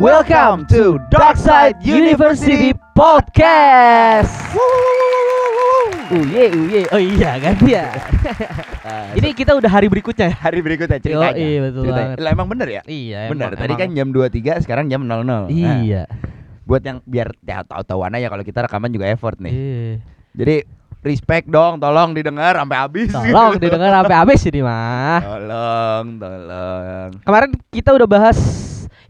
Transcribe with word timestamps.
Welcome 0.00 0.64
to 0.72 0.96
Darkside 1.12 1.76
University 1.84 2.72
Podcast. 2.96 4.32
Uye 6.08 6.48
uye. 6.50 6.80
Oh 6.88 6.96
iya 6.96 7.36
ganti 7.44 7.76
ya. 7.76 7.92
Ini 9.12 9.36
kita 9.36 9.52
udah 9.52 9.68
hari 9.68 9.86
berikutnya 9.86 10.32
ya. 10.32 10.36
hari 10.40 10.64
berikutnya 10.64 10.96
ceritanya. 10.98 11.36
iya, 11.36 11.58
betul 11.62 11.82
Ceritanya. 11.84 12.14
Lah, 12.16 12.30
emang 12.32 12.48
bener 12.48 12.68
ya? 12.70 12.82
Iya. 12.82 13.28
bener. 13.28 13.52
emang- 13.52 13.60
Tadi 13.60 13.74
kan 13.76 13.88
emang. 13.92 13.96
jam 14.00 14.08
23, 14.08 14.64
sekarang 14.64 14.88
jam 14.88 15.04
00. 15.04 15.20
Nah, 15.20 15.46
Iya. 15.52 16.02
buat 16.64 16.80
yang 16.80 17.04
biar 17.04 17.36
ya, 17.38 17.60
tahu-tahuan 17.62 18.16
aja 18.16 18.26
kalau 18.26 18.40
kita 18.42 18.64
rekaman 18.64 18.88
juga 18.88 19.04
effort 19.06 19.36
nih. 19.36 19.52
Iya. 19.52 19.92
Jadi 20.32 20.56
respect 21.00 21.44
dong, 21.46 21.76
tolong 21.76 22.16
didengar 22.16 22.56
sampai 22.56 22.76
habis. 22.78 23.12
Tolong 23.12 23.60
didengar 23.60 23.92
sampai 23.94 24.16
habis 24.16 24.40
ini 24.44 24.64
mah. 24.64 25.20
Tolong, 25.20 26.06
tolong. 26.16 27.10
Kemarin 27.20 27.50
kita 27.68 27.92
udah 27.92 28.08
bahas 28.08 28.38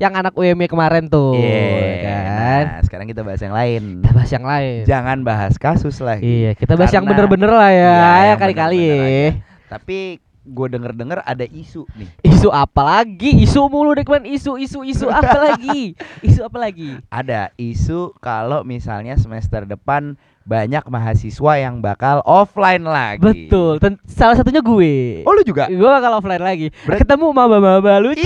yang 0.00 0.16
anak 0.16 0.32
UMY 0.32 0.64
kemarin 0.64 1.06
tuh, 1.06 1.36
Iya. 1.36 2.00
kan. 2.00 2.64
Nah, 2.66 2.80
sekarang 2.82 3.04
kita 3.04 3.20
bahas 3.20 3.36
yang 3.38 3.52
lain. 3.52 4.00
Kita 4.00 4.10
bahas 4.10 4.30
yang 4.30 4.46
lain. 4.46 4.80
Jangan 4.82 5.18
bahas 5.20 5.54
kasus 5.54 6.00
lagi. 6.00 6.24
Iya, 6.24 6.50
kita 6.54 6.72
bahas 6.72 6.88
yang 6.88 7.04
bener-bener 7.04 7.48
lah 7.48 7.68
ya, 7.68 7.92
Iya, 7.92 8.08
ya 8.26 8.34
kali-kali. 8.34 8.80
ya. 8.80 9.28
Tapi 9.68 9.98
gue 10.40 10.66
denger-denger 10.66 11.20
ada 11.20 11.44
isu 11.44 11.84
nih. 11.94 12.08
Isu 12.24 12.48
apa 12.48 12.80
lagi? 12.80 13.38
Isu 13.38 13.68
mulu 13.68 13.92
deh 13.92 14.02
kemarin. 14.02 14.24
Isu, 14.26 14.56
isu, 14.56 14.82
isu 14.82 15.06
apa 15.06 15.36
lagi? 15.46 15.92
Isu 16.18 16.42
apa 16.42 16.58
lagi? 16.58 16.96
Ada 17.06 17.52
isu 17.54 18.16
kalau 18.18 18.64
misalnya 18.64 19.14
semester 19.14 19.62
depan 19.62 20.16
banyak 20.42 20.82
mahasiswa 20.88 21.52
yang 21.54 21.78
bakal 21.78 22.24
offline 22.24 22.82
lagi. 22.82 23.20
Betul. 23.46 23.76
Ten- 23.78 24.00
salah 24.02 24.34
satunya 24.34 24.58
gue. 24.58 25.22
Oh 25.22 25.30
lu 25.30 25.44
juga? 25.44 25.68
Gue 25.68 25.86
bakal 25.86 26.16
offline 26.16 26.40
lagi. 26.40 26.72
Berat- 26.82 27.04
Ketemu 27.04 27.26
maba-maba 27.30 28.00
lucu. 28.00 28.24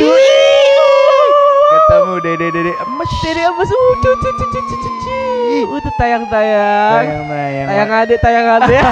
Ih, 2.15 2.23
Ketemu 2.23 2.39
dede-dede 2.39 2.73
emes. 2.77 3.11
Jadi 3.21 3.41
apa 3.43 3.63
sih? 3.65 3.75
Cucu, 3.75 4.11
cucu, 4.15 4.45
cucu, 4.47 4.77
cucu. 4.77 5.19
Itu 5.75 5.91
tayang-tayang. 5.97 6.95
Tayang-tayang. 6.97 7.67
Tayang 7.67 7.91
ade, 7.93 8.15
tayang 8.19 8.47
ade. 8.53 8.77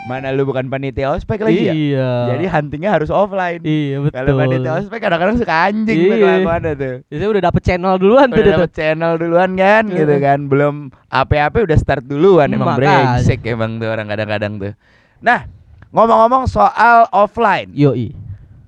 Mana 0.00 0.32
lu 0.32 0.42
bukan 0.42 0.66
panitia 0.66 1.12
ospek 1.12 1.38
lagi 1.38 1.60
ya? 1.62 1.72
Iya. 1.72 2.10
Jadi 2.34 2.44
huntingnya 2.48 2.90
harus 2.90 3.08
offline. 3.08 3.62
iya 3.62 4.00
betul. 4.00 4.16
Kalau 4.16 4.32
panitia 4.34 4.72
ospek 4.76 4.98
kadang-kadang 4.98 5.36
suka 5.38 5.54
anjing 5.62 5.96
Iya. 6.00 6.16
kelakuannya 6.18 6.72
tuh. 6.74 6.94
Jadi 7.06 7.24
udah 7.26 7.42
dapet 7.42 7.62
channel 7.62 7.94
duluan 7.94 8.26
tuh 8.26 8.34
Udah 8.34 8.42
dia 8.42 8.50
tuh. 8.50 8.58
dapet 8.58 8.72
channel 8.74 9.12
duluan 9.16 9.50
kan 9.54 9.84
Iya. 9.86 9.96
gitu 9.96 10.14
kan 10.18 10.38
Belum 10.44 10.74
apa-apa 11.06 11.62
udah 11.62 11.78
start 11.78 12.02
duluan 12.02 12.48
Emang 12.50 12.74
brengsek 12.74 13.40
emang 13.46 13.78
tuh 13.78 13.88
orang 13.88 14.04
kadang-kadang 14.04 14.52
tuh 14.58 14.72
Nah 15.20 15.46
ngomong-ngomong 15.92 16.46
soal 16.46 17.06
offline 17.10 17.70
Yoi. 17.70 18.10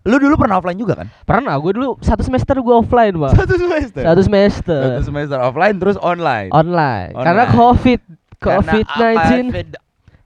Lu 0.02 0.18
dulu 0.18 0.34
pernah 0.34 0.58
offline 0.58 0.74
juga 0.74 0.98
kan? 0.98 1.06
Pernah 1.22 1.54
gue 1.56 1.72
dulu 1.72 1.94
satu 1.98 2.20
semester 2.20 2.58
gue 2.58 2.74
offline, 2.74 3.14
Pak. 3.14 3.32
Satu 3.36 3.54
semester 3.54 4.02
Satu 4.02 4.20
semester. 4.20 4.80
Satu 4.82 5.02
semester 5.04 5.38
offline 5.38 5.76
terus 5.76 5.94
online 5.96 6.50
online. 6.50 7.10
Online. 7.12 7.22
Karena 7.22 7.44
COVID 7.48 8.00
Karena 8.36 8.58
COVID 8.64 8.86
apa? 8.88 8.98
19 8.98 9.46
Covid- 9.46 9.80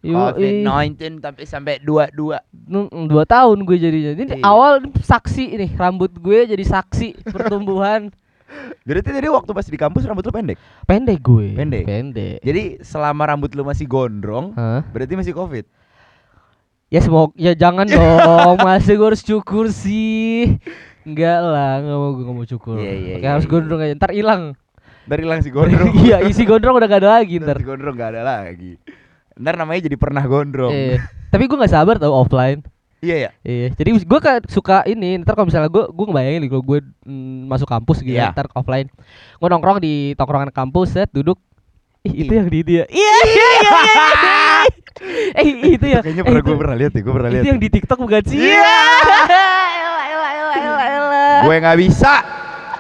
Yoi. 0.07 0.15
COVID-19 0.63 1.19
tapi 1.19 1.43
sampai 1.45 1.77
dua-dua 1.79 2.39
Mm, 2.55 3.07
dua 3.07 3.23
tahun 3.23 3.59
gue 3.61 3.77
jadinya. 3.77 4.13
Ini 4.15 4.25
Iya. 4.33 4.45
awal 4.45 4.73
saksi 4.97 5.55
nih, 5.57 5.71
rambut 5.75 6.15
gue 6.15 6.47
jadi 6.47 6.63
saksi 6.63 7.09
pertumbuhan 7.35 8.09
Berarti 8.83 9.11
tadi 9.11 9.27
waktu 9.27 9.51
pas 9.51 9.67
di 9.67 9.75
kampus 9.75 10.07
rambut 10.07 10.23
lu 10.23 10.31
pendek 10.31 10.55
pendek 10.85 11.19
gue. 11.19 11.53
Pendek? 11.53 11.83
Pendek. 11.85 12.39
Jadi 12.41 12.79
selama 12.81 13.27
rambut 13.27 13.51
lu 13.51 13.67
masih 13.67 13.85
gondrong 13.85 14.55
Hah? 14.55 14.87
Berarti 14.87 15.15
masih 15.15 15.35
covid 15.35 15.67
Ya 16.87 17.03
semoga 17.03 17.35
ya 17.35 17.53
jangan 17.59 17.87
dong, 17.91 18.63
masih 18.63 18.95
gue 18.95 19.07
harus 19.11 19.23
cukur 19.27 19.75
sih. 19.75 20.55
Enggak 21.03 21.39
lah, 21.43 21.83
enggak 21.83 21.99
mau 21.99 22.11
gue 22.15 22.23
nggak 22.23 22.37
mau 22.39 22.47
cukur. 22.47 22.77
Iya, 22.79 22.93
iya, 22.95 23.15
Oke, 23.19 23.23
iya, 23.23 23.31
harus 23.35 23.47
iya. 23.47 23.51
gondrong 23.51 23.81
aja. 23.83 23.95
Ntar 23.99 24.13
hilang. 24.15 24.43
Dari 25.07 25.23
hilang 25.23 25.39
si 25.39 25.51
gondrong 25.55 25.95
Iya, 26.07 26.19
isi 26.27 26.43
gondrong 26.43 26.75
udah 26.83 26.89
gak 26.91 27.03
ada 27.07 27.11
lagi 27.23 27.39
ntar. 27.39 27.63
Si 27.63 27.65
gondrong 27.67 27.95
gak 27.95 28.11
ada 28.19 28.23
lagi 28.27 28.75
Ntar 29.39 29.55
namanya 29.55 29.87
jadi 29.87 29.95
pernah 29.95 30.27
gondrong 30.27 30.75
Eh, 30.75 30.99
tapi 31.31 31.47
gue 31.47 31.55
nggak 31.55 31.71
sabar 31.71 31.95
tau 32.01 32.11
offline. 32.11 32.59
Iya 33.05 33.29
ya 33.29 33.31
Iya, 33.47 33.67
jadi 33.77 33.91
gue 34.03 34.21
kan 34.23 34.41
suka 34.51 34.83
ini. 34.89 35.21
Ntar 35.23 35.39
kalau 35.39 35.47
misalnya 35.47 35.71
gue, 35.71 35.85
gue 35.87 36.05
ngebayangin 36.11 36.41
nih 36.43 36.51
kalau 36.51 36.65
gue 36.65 36.79
mm, 37.07 37.47
masuk 37.47 37.69
kampus 37.71 38.03
gitu, 38.03 38.19
Iya. 38.19 38.35
ntar 38.35 38.51
offline. 38.57 38.91
Gue 39.39 39.49
nongkrong 39.53 39.79
di 39.79 40.17
tongkrongan 40.19 40.51
kampus, 40.51 40.97
set 40.97 41.11
duduk. 41.15 41.39
Ih, 42.03 42.27
itu 42.27 42.33
yang 42.35 42.51
di 42.51 42.61
dia. 42.67 42.85
Iya, 42.91 43.17
iya, 43.31 43.47
iya, 43.63 43.71
iya. 43.79 44.46
Eh, 45.39 45.45
itu 45.75 45.87
ya. 45.87 46.01
Kayaknya 46.03 46.23
eh, 46.23 46.27
pernah 46.27 46.43
itu- 46.43 46.49
gue 46.49 46.57
pernah 46.59 46.77
lihat 46.77 46.93
ya, 46.93 47.01
gue 47.03 47.15
pernah 47.15 47.31
lihat. 47.31 47.43
Itu 47.43 47.49
yang 47.51 47.61
di 47.61 47.69
TikTok 47.71 47.99
bukan 47.99 48.23
sih? 48.27 48.39
Iya. 48.39 48.75
Gue 51.37 51.61
nggak 51.61 51.79
bisa. 51.79 52.25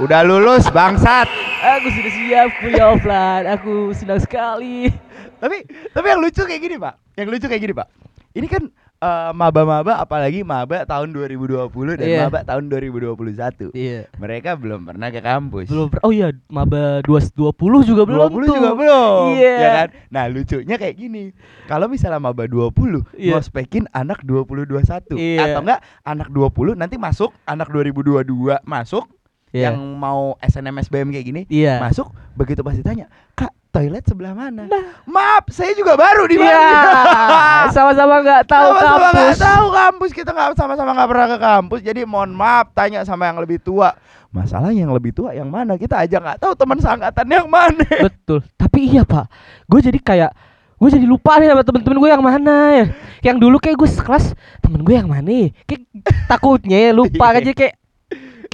Udah 0.00 0.20
lulus 0.24 0.66
bangsat. 0.72 1.28
Aku 1.60 1.88
sudah 1.92 2.12
siap 2.12 2.48
kuliah 2.60 2.86
offline. 2.92 3.44
Aku 3.52 3.92
senang 3.92 4.20
sekali. 4.20 4.88
Tapi 5.36 5.62
tapi 5.92 6.06
yang 6.08 6.20
lucu 6.20 6.42
kayak 6.42 6.60
gini, 6.60 6.76
Pak. 6.80 6.94
Yang 7.14 7.28
lucu 7.36 7.46
kayak 7.46 7.62
gini, 7.62 7.74
Pak. 7.76 7.86
Ini 8.32 8.46
kan 8.48 8.62
eh, 8.96 9.30
maba-maba 9.30 9.98
apalagi 9.98 10.40
maba 10.40 10.82
tahun 10.82 11.12
2020 11.12 11.68
dan 11.94 12.06
Iya. 12.06 12.20
maba 12.24 12.40
tahun 12.42 12.66
2021. 12.66 13.70
Iya. 13.70 14.08
Mereka 14.14 14.54
belum 14.54 14.84
pernah 14.84 15.08
ke 15.08 15.20
kampus. 15.20 15.66
Belum 15.66 15.86
per- 15.86 16.00
Oh 16.00 16.10
iya, 16.10 16.30
maba 16.46 17.00
220 17.00 17.52
juga 17.82 18.02
belum 18.02 18.28
20 18.30 18.44
tuh. 18.44 18.54
juga 18.54 18.70
belum. 18.72 19.22
Iya. 19.34 19.54
Ya 19.54 19.68
kan? 19.74 19.88
Nah, 20.08 20.24
lucunya 20.26 20.76
kayak 20.76 20.96
gini. 20.96 21.24
Kalau 21.64 21.86
misalnya 21.86 22.18
maba 22.18 22.44
20 22.44 23.04
Iya. 23.12 23.34
ngospekin 23.34 23.84
anak 23.90 24.22
20 24.22 24.64
21 24.64 25.14
Iya. 25.14 25.40
atau 25.46 25.60
enggak 25.62 25.80
anak 26.02 26.28
20 26.28 26.72
nanti 26.74 26.96
masuk 26.96 27.36
anak 27.44 27.68
2022 27.68 28.58
masuk 28.62 29.04
Iya. 29.48 29.70
yang 29.70 29.78
mau 29.94 30.34
SNM 30.38 30.76
SBM 30.80 31.08
kayak 31.10 31.24
gini 31.24 31.42
Iya. 31.46 31.78
masuk 31.78 32.08
begitu 32.34 32.60
pasti 32.60 32.80
tanya 32.80 33.06
kak 33.32 33.52
toilet 33.76 34.02
sebelah 34.02 34.32
mana 34.32 34.64
maaf 35.04 35.44
saya 35.48 35.72
juga 35.72 35.92
baru 35.94 36.24
di 36.24 36.36
Iya. 36.36 36.48
mana 36.48 37.68
Sama-sama 37.68 38.14
nggak 38.18 38.42
tahu 38.46 38.68
Sama-sama 38.72 38.96
nggak 38.96 39.12
kampus. 39.12 39.38
tahu 39.38 39.66
kampus 39.70 40.10
kita 40.12 40.30
nggak 40.30 40.48
sama-sama 40.54 40.90
nggak 40.92 41.08
pernah 41.08 41.26
ke 41.26 41.38
kampus 41.38 41.80
jadi 41.82 42.00
mohon 42.02 42.32
maaf 42.32 42.72
tanya 42.72 43.02
sama 43.02 43.24
yang 43.24 43.36
lebih 43.36 43.58
tua 43.58 43.92
masalah 44.28 44.68
yang 44.70 44.88
lebih 44.90 45.12
tua 45.12 45.32
yang 45.32 45.46
mana 45.46 45.74
kita 45.74 45.96
aja 45.98 46.16
nggak 46.18 46.38
tahu 46.38 46.52
teman 46.54 46.76
seangkatan 46.76 47.26
yang 47.26 47.46
mana 47.46 47.84
Betul. 48.02 48.40
Tapi 48.52 48.78
iya 48.90 49.02
pak, 49.02 49.28
gue 49.64 49.80
jadi 49.82 49.96
kayak 49.96 50.30
gue 50.76 50.90
jadi 50.90 51.04
lupa 51.04 51.36
nih 51.36 51.48
sama 51.48 51.62
temen-temen 51.62 51.96
gue 51.96 52.10
yang 52.10 52.20
mana 52.20 52.54
ya. 52.70 52.84
Yang 53.22 53.36
dulu 53.40 53.56
kayak 53.56 53.76
gue 53.76 53.88
sekelas 53.88 54.24
temen 54.58 54.80
gue 54.80 54.92
yang 54.92 55.08
mana? 55.08 55.24
ya? 55.24 55.48
Kayak 55.64 55.82
takutnya 56.26 56.76
ya 56.78 56.90
lupa 56.92 57.26
Iya. 57.30 57.40
aja 57.40 57.52
kayak 57.54 57.74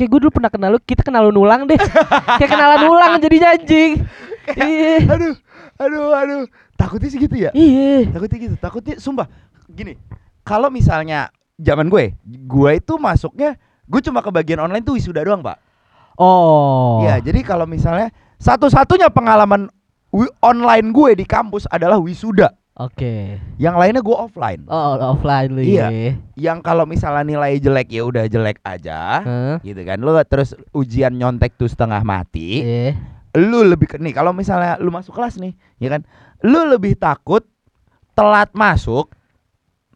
kayak 0.03 0.11
gue 0.11 0.21
dulu 0.27 0.33
pernah 0.35 0.51
kenal 0.51 0.75
lu, 0.75 0.79
kita 0.83 1.07
kenalan 1.07 1.31
ulang 1.39 1.71
deh. 1.71 1.79
kayak 2.43 2.51
kenalan 2.51 2.83
ulang 2.91 3.13
jadi 3.23 3.37
anjing. 3.55 4.03
Iya. 4.43 5.07
aduh 5.07 5.35
aduh 5.79 6.11
aduh 6.19 6.43
takutnya 6.75 7.09
sih 7.15 7.23
gitu 7.23 7.39
ya 7.39 7.55
Iya. 7.55 8.11
takutnya 8.11 8.39
gitu 8.43 8.57
takutnya 8.59 8.95
sumpah 8.99 9.31
gini 9.71 9.95
kalau 10.43 10.67
misalnya 10.67 11.31
zaman 11.55 11.87
gue 11.87 12.19
gue 12.27 12.71
itu 12.75 12.99
masuknya 12.99 13.55
gue 13.87 14.01
cuma 14.03 14.19
ke 14.19 14.35
bagian 14.35 14.59
online 14.67 14.83
tuh 14.83 14.99
wisuda 14.99 15.23
doang 15.23 15.47
pak 15.47 15.63
Oh. 16.13 17.01
Iya, 17.03 17.25
jadi 17.25 17.41
kalau 17.41 17.65
misalnya 17.65 18.13
satu-satunya 18.37 19.09
pengalaman 19.09 19.73
online 20.45 20.93
gue 20.93 21.17
di 21.17 21.25
kampus 21.25 21.65
adalah 21.73 21.97
wisuda. 21.97 22.53
Oke. 22.73 23.37
Yang 23.61 23.77
lainnya 23.77 24.01
gue 24.01 24.17
offline. 24.17 24.65
Oh, 24.65 24.97
offline 25.13 25.53
lu 25.53 25.61
Iya. 25.61 25.93
ya. 25.93 26.13
Yang 26.41 26.59
kalau 26.65 26.89
misalnya 26.89 27.21
nilai 27.21 27.61
jelek 27.61 27.93
ya 27.93 28.03
udah 28.09 28.25
jelek 28.25 28.65
aja, 28.65 29.21
Hah? 29.21 29.57
gitu 29.61 29.81
kan. 29.85 30.01
Lu 30.01 30.17
terus 30.25 30.57
ujian 30.73 31.13
nyontek 31.13 31.53
tuh 31.61 31.69
setengah 31.69 32.01
mati. 32.01 32.65
Iya. 32.65 32.97
Lu 33.37 33.65
lebih 33.65 33.93
ke 33.93 33.97
nih 34.01 34.17
kalau 34.17 34.33
misalnya 34.33 34.81
lu 34.81 34.89
masuk 34.89 35.13
kelas 35.13 35.37
nih, 35.37 35.53
ya 35.81 35.93
kan. 35.93 36.05
Lu 36.41 36.65
lebih 36.65 36.97
takut 36.97 37.45
telat 38.17 38.49
masuk, 38.57 39.13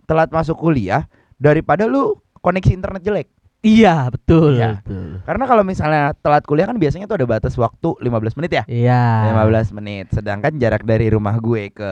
telat 0.04 0.28
masuk 0.28 0.56
kuliah 0.60 1.08
daripada 1.40 1.88
lu 1.88 2.20
koneksi 2.44 2.76
internet 2.76 3.00
jelek. 3.04 3.28
Iya, 3.64 4.12
betul, 4.12 4.60
Iya. 4.60 4.78
betul. 4.78 5.24
Karena 5.26 5.44
kalau 5.48 5.62
misalnya 5.66 6.14
telat 6.20 6.44
kuliah 6.46 6.68
kan 6.68 6.76
biasanya 6.76 7.08
tuh 7.08 7.18
ada 7.18 7.26
batas 7.26 7.56
waktu 7.56 7.98
15 7.98 8.36
menit 8.38 8.52
ya. 8.52 8.62
Iya. 8.68 9.32
15 9.34 9.74
menit. 9.74 10.06
Sedangkan 10.12 10.54
jarak 10.54 10.86
dari 10.86 11.10
rumah 11.10 11.34
gue 11.40 11.74
ke 11.74 11.90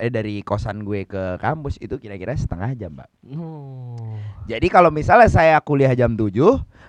eh 0.00 0.08
dari 0.08 0.40
kosan 0.40 0.80
gue 0.80 1.04
ke 1.04 1.36
kampus 1.36 1.76
itu 1.76 2.00
kira-kira 2.00 2.32
setengah 2.32 2.72
jam, 2.72 2.96
Mbak. 2.96 3.08
Oh. 3.36 4.16
Jadi 4.48 4.66
kalau 4.72 4.88
misalnya 4.88 5.28
saya 5.28 5.60
kuliah 5.60 5.92
jam 5.92 6.16
7, 6.16 6.32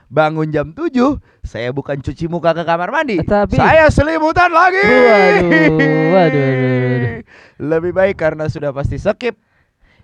bangun 0.08 0.48
jam 0.48 0.72
7, 0.72 1.20
saya 1.44 1.76
bukan 1.76 2.00
cuci 2.00 2.32
muka 2.32 2.56
ke 2.56 2.64
kamar 2.64 2.88
mandi. 2.88 3.20
Tapi- 3.20 3.58
saya 3.58 3.92
selimutan 3.92 4.48
lagi. 4.48 4.80
Waduh, 4.80 5.44
waduh, 5.50 6.12
waduh, 6.16 6.88
waduh. 6.88 7.14
Lebih 7.60 7.92
baik 7.92 8.16
karena 8.16 8.48
sudah 8.48 8.72
pasti 8.72 8.96
skip. 8.96 9.36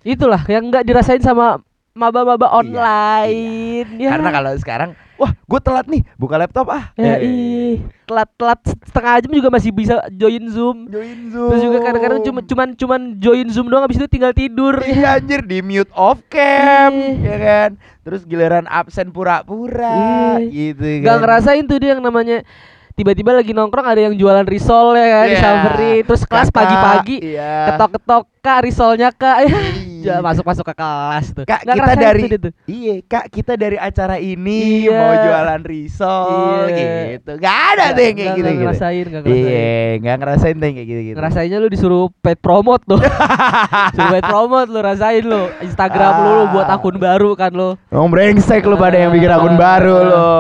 Itulah 0.04 0.44
yang 0.48 0.68
nggak 0.68 0.84
dirasain 0.84 1.20
sama 1.20 1.60
maba-maba 1.98 2.46
Iya, 2.46 2.54
online. 2.56 3.90
Ya. 3.98 4.10
Karena 4.14 4.30
kalau 4.32 4.52
sekarang, 4.56 4.90
wah, 5.18 5.34
gue 5.34 5.60
telat 5.60 5.86
nih, 5.90 6.06
buka 6.14 6.38
laptop 6.38 6.70
ah. 6.70 6.94
ya, 6.94 7.18
Eh, 7.18 7.26
ih, 7.26 7.76
telat-telat 8.06 8.62
setengah 8.86 9.14
jam 9.20 9.32
juga 9.34 9.50
masih 9.50 9.74
bisa 9.74 10.00
join 10.14 10.46
Zoom. 10.48 10.86
Join 10.88 11.20
Zoom. 11.28 11.50
Terus 11.52 11.62
juga 11.66 11.78
kadang-kadang 11.82 12.22
cuma 12.22 12.40
cuman 12.40 12.68
cuman 12.78 13.02
join 13.18 13.48
Zoom 13.50 13.68
doang 13.68 13.84
habis 13.84 13.98
itu 13.98 14.06
tinggal 14.06 14.32
tidur. 14.32 14.78
Iya 14.80 15.18
anjir 15.18 15.42
di 15.42 15.60
mute 15.60 15.90
off 15.92 16.22
cam, 16.30 16.94
Iya. 16.94 17.26
ya 17.26 17.38
kan? 17.38 17.70
Terus 18.06 18.22
giliran 18.24 18.70
absen 18.70 19.10
pura-pura, 19.10 20.38
Iya. 20.40 20.48
gitu 20.48 20.86
kan. 21.02 21.06
Gak 21.10 21.18
ngerasain 21.20 21.66
tuh 21.66 21.78
dia 21.78 21.98
yang 21.98 22.06
namanya 22.06 22.46
tiba-tiba 22.94 23.30
lagi 23.30 23.54
nongkrong 23.54 23.86
ada 23.86 24.10
yang 24.10 24.18
jualan 24.18 24.42
risol 24.42 24.98
ya 24.98 25.06
kan 25.06 25.26
Iya. 25.26 25.34
disamperin 25.38 26.02
terus 26.02 26.24
kelas 26.26 26.50
pagi-pagi 26.50 27.18
Iya. 27.30 27.54
ketok-ketok 27.70 28.24
kak 28.42 28.60
risolnya 28.66 29.14
kak 29.14 29.38
Iya. 30.10 30.22
masuk-masuk 30.22 30.64
ke 30.64 30.74
kelas 30.74 31.26
tuh 31.32 31.44
Kak, 31.44 31.62
Nggak 31.62 31.76
kita 31.76 31.94
dari. 31.96 32.22
Iya, 32.66 32.94
Kak, 33.04 33.26
kita 33.28 33.54
dari 33.54 33.76
acara 33.76 34.16
ini 34.16 34.84
Iya. 34.84 34.94
mau 34.94 35.14
jualan 35.14 35.62
risol 35.62 36.68
Iya. 36.68 36.78
gitu. 37.14 37.32
Gak 37.38 37.58
ada 37.68 37.76
Nggak- 37.78 37.92
tuh 37.92 38.02
yang 38.02 38.16
kayak 38.16 38.16
nggak- 38.18 38.36
gitu 38.36 38.42
nggak 38.42 38.54
gitu. 38.54 38.64
ngerasain 38.64 39.06
nggak 39.06 39.22
ngerasain 39.22 39.48
Iya, 39.48 39.72
gak 39.98 40.16
ngerasain 40.18 40.54
tuh 40.54 40.66
yang 40.66 40.76
kayak 40.76 40.88
gitu 40.88 41.02
gitu. 41.04 41.18
ngerasainnya 41.18 41.58
lu 41.58 41.68
disuruh 41.68 42.04
paid 42.18 42.40
promote 42.40 42.84
tuh 42.84 43.00
suruh 43.94 44.10
paid 44.12 44.26
promote 44.26 44.68
lu 44.68 44.80
rasain 44.80 45.24
lu 45.24 45.42
Instagram 45.60 46.14
lu, 46.18 46.30
lu 46.30 46.44
buat 46.52 46.68
akun 46.68 46.96
baru 46.98 47.34
kan 47.34 47.52
lu 47.52 47.76
Ngomong 47.88 48.10
brengsek 48.10 48.64
lu 48.64 48.76
pada 48.76 48.98
yang 48.98 49.12
bikin 49.12 49.30
akun 49.30 49.56
baru 49.56 49.96
lo. 50.00 50.36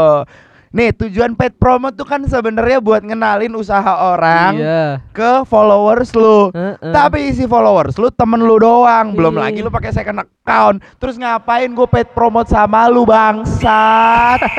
Nih, 0.69 0.91
tujuan 0.93 1.31
paid 1.31 1.55
promo 1.55 1.89
tuh 1.89 2.03
kan 2.03 2.19
sebenarnya 2.21 2.77
buat 2.77 2.99
ngenalin 2.99 3.53
usaha 3.53 3.87
orang 4.09 4.51
iya 4.53 4.99
ke 5.09 5.43
followers 5.43 6.11
lu. 6.11 6.51
Heeh. 6.51 6.91
Tapi 6.91 7.31
isi 7.31 7.43
followers 7.43 7.95
lu 7.95 8.09
temen 8.09 8.39
lu 8.39 8.57
doang, 8.57 9.11
belum 9.11 9.33
Iya. 9.33 9.41
lagi 9.41 9.59
lu 9.61 9.69
pakai 9.69 9.91
second 9.91 10.19
account. 10.19 10.83
Terus 10.97 11.15
ngapain 11.15 11.69
gue 11.69 11.87
paid 11.87 12.11
promote 12.11 12.47
sama 12.47 12.85
lu 12.85 13.03
bangsat? 13.03 14.39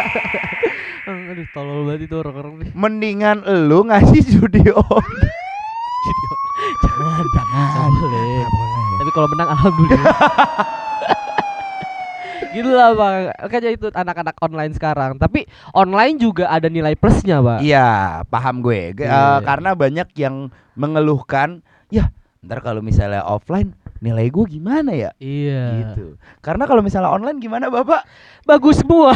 aduh 1.28 1.44
tolol 1.50 1.84
banget 1.84 2.04
itu 2.04 2.16
orang-orang 2.16 2.52
nih 2.58 2.68
Mendingan 2.72 3.38
lu 3.64 3.80
ngasih 3.82 4.20
judi 4.24 4.64
on. 4.72 5.04
jangan 6.78 7.24
Jangan. 7.28 7.90
boleh 7.90 8.44
tapi 8.98 9.10
kalau 9.12 9.28
menang 9.30 9.48
alhamdulillah 9.50 10.14
gitu 12.50 12.70
lah 12.70 12.92
bang 12.92 13.16
makanya 13.38 13.70
itu 13.70 13.86
anak-anak 13.90 14.36
online 14.38 14.72
sekarang 14.72 15.16
tapi 15.16 15.44
online 15.72 16.16
juga 16.16 16.48
ada 16.48 16.66
nilai 16.66 16.94
plusnya 16.94 17.38
pak 17.38 17.60
Iya, 17.60 17.88
paham 18.26 18.60
gue. 18.60 18.94
Ge- 18.94 19.04
Iya. 19.04 19.14
eh, 19.14 19.38
karena 19.42 19.70
banyak 19.72 20.08
yang 20.14 20.48
mengeluhkan, 20.74 21.60
ya 21.88 22.08
ntar 22.40 22.62
kalau 22.62 22.78
misalnya 22.78 23.20
offline 23.20 23.74
nilai 23.98 24.26
gue 24.30 24.44
gimana 24.46 24.94
ya? 24.94 25.10
iya 25.18 25.94
Gitu. 25.94 26.14
Karena 26.38 26.64
kalau 26.64 26.82
misalnya 26.82 27.10
online 27.10 27.38
gimana 27.38 27.66
bapak? 27.68 28.06
bagus 28.48 28.80
semua 28.80 29.12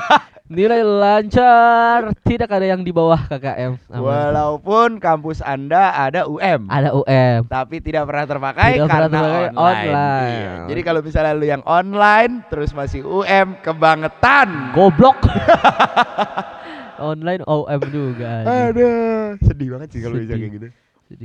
nilai 0.52 0.84
lancar 0.84 2.12
tidak 2.20 2.52
ada 2.52 2.68
yang 2.68 2.84
di 2.84 2.92
bawah 2.92 3.16
KKM 3.16 3.80
Aman. 3.88 4.04
Walaupun 4.04 5.00
kampus 5.00 5.40
anda 5.40 5.88
ada 5.96 6.28
UM, 6.28 6.68
ada 6.68 6.92
UM 6.92 7.48
tapi 7.48 7.80
tidak 7.80 8.04
pernah 8.04 8.28
terpakai 8.28 8.76
Tidak 8.76 8.84
pernah 8.84 9.08
karena 9.08 9.08
terpakai 9.08 9.44
online. 9.56 9.88
online. 9.88 10.28
Iya. 10.36 10.52
Jadi 10.68 10.80
kalau 10.84 11.00
misalnya 11.00 11.32
lu 11.32 11.46
yang 11.48 11.64
online 11.64 12.32
terus 12.52 12.76
masih 12.76 13.00
UM 13.08 13.56
kebangetan. 13.64 14.76
goblok 14.76 15.16
online 17.10 17.42
OM 17.48 17.80
juga. 17.88 18.32
Aduh, 18.68 19.40
sedih 19.40 19.68
banget 19.76 19.88
sih 19.96 20.00
kalau 20.04 20.20
bisa 20.20 20.36
kayak 20.36 20.52
gitu. 20.60 20.66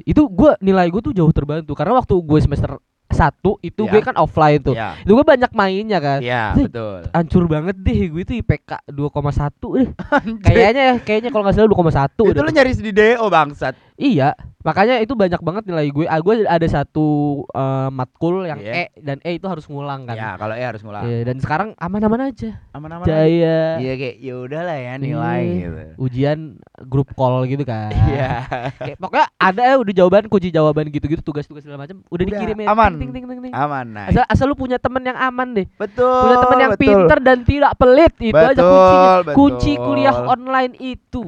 Itu 0.06 0.28
gua 0.32 0.56
nilai 0.60 0.88
gua 0.88 1.02
tuh 1.04 1.16
jauh 1.16 1.32
terbantu 1.32 1.72
karena 1.76 1.98
waktu 2.00 2.14
gue 2.14 2.40
semester 2.40 2.78
satu 3.20 3.60
itu 3.60 3.82
Iya. 3.82 3.92
gue 3.92 4.02
kan 4.02 4.16
offline 4.16 4.60
tuh 4.62 4.72
Iya. 4.72 4.96
itu 4.98 5.12
gue 5.12 5.26
banyak 5.26 5.52
mainnya 5.52 6.00
kan 6.00 6.20
Iya, 6.20 6.56
Sih. 6.56 6.66
betul. 6.66 7.04
hancur 7.10 7.44
banget 7.46 7.76
deh 7.78 8.00
gue 8.08 8.22
itu 8.22 8.34
IPK 8.38 8.72
2,1 8.88 9.52
deh 9.76 9.90
kayaknya 10.46 10.84
ya 10.86 10.96
kayaknya 10.98 11.30
kalau 11.30 11.44
nggak 11.44 11.54
salah 11.54 11.68
2,1 11.68 11.76
itu 12.10 12.24
udah 12.26 12.42
lu 12.42 12.48
tuh. 12.48 12.56
nyaris 12.56 12.78
di 12.80 12.92
DO 12.92 13.26
bangsat. 13.28 13.76
Iya 14.00 14.32
makanya 14.60 15.00
itu 15.00 15.12
banyak 15.12 15.40
banget 15.40 15.64
nilai 15.68 15.88
gue 15.88 16.04
ah, 16.04 16.20
gue 16.20 16.44
ada 16.44 16.68
satu 16.68 17.08
eh, 17.48 17.90
matkul 17.90 18.44
yang 18.44 18.60
Iya. 18.60 18.92
E 18.92 19.00
dan 19.00 19.20
E 19.22 19.36
itu 19.36 19.44
harus 19.44 19.68
ngulang 19.68 20.04
kan 20.04 20.16
Ya, 20.16 20.36
kalau 20.36 20.52
E 20.52 20.64
harus 20.64 20.80
ngulang. 20.80 21.04
Iya, 21.04 21.24
dan 21.24 21.36
sekarang 21.40 21.70
aman-aman 21.76 22.28
aja 22.28 22.60
Aman-aman. 22.72 23.04
aja. 23.04 23.12
Jaya 23.24 23.80
Iya 23.80 23.94
kayak 23.96 24.16
ya 24.20 24.34
udahlah 24.36 24.78
ya 24.78 24.94
nilai 24.96 25.44
Iya. 25.44 25.56
gitu. 25.60 25.80
ujian 26.00 26.40
grup 26.88 27.12
call 27.14 27.44
gitu 27.46 27.64
kan 27.64 27.92
Iya. 27.92 28.32
Kayak 28.80 28.98
pokoknya 29.00 29.28
ada 29.36 29.62
ya 29.62 29.76
udah 29.76 29.94
jawaban 29.96 30.24
kunci 30.28 30.48
jawaban 30.50 30.86
gitu-gitu 30.88 31.20
tugas-tugas 31.20 31.64
segala 31.64 31.84
macam 31.84 32.00
udah, 32.02 32.12
Udah, 32.12 32.26
dikirimin 32.26 32.68
aman. 32.68 32.92
ting, 32.96 33.12
ting, 33.12 33.26
ting, 33.28 33.40
ting. 33.44 33.54
Aman 33.54 33.86
nah. 33.92 34.08
asal 34.08 34.24
asal 34.28 34.46
lu 34.48 34.56
punya 34.56 34.80
temen 34.80 35.04
yang 35.04 35.16
aman 35.16 35.56
deh 35.56 35.68
Betul. 35.76 36.24
punya 36.24 36.38
temen 36.40 36.60
yang 36.60 36.74
betul. 36.74 36.84
pinter 36.88 37.18
dan 37.20 37.38
tidak 37.44 37.72
pelit 37.76 38.14
itu 38.18 38.36
aja 38.36 38.56
Betul, 38.56 38.72
kuncinya 38.72 39.12
betul. 39.20 39.36
kunci 39.36 39.72
kuliah 39.76 40.16
online 40.24 40.74
itu 40.80 41.24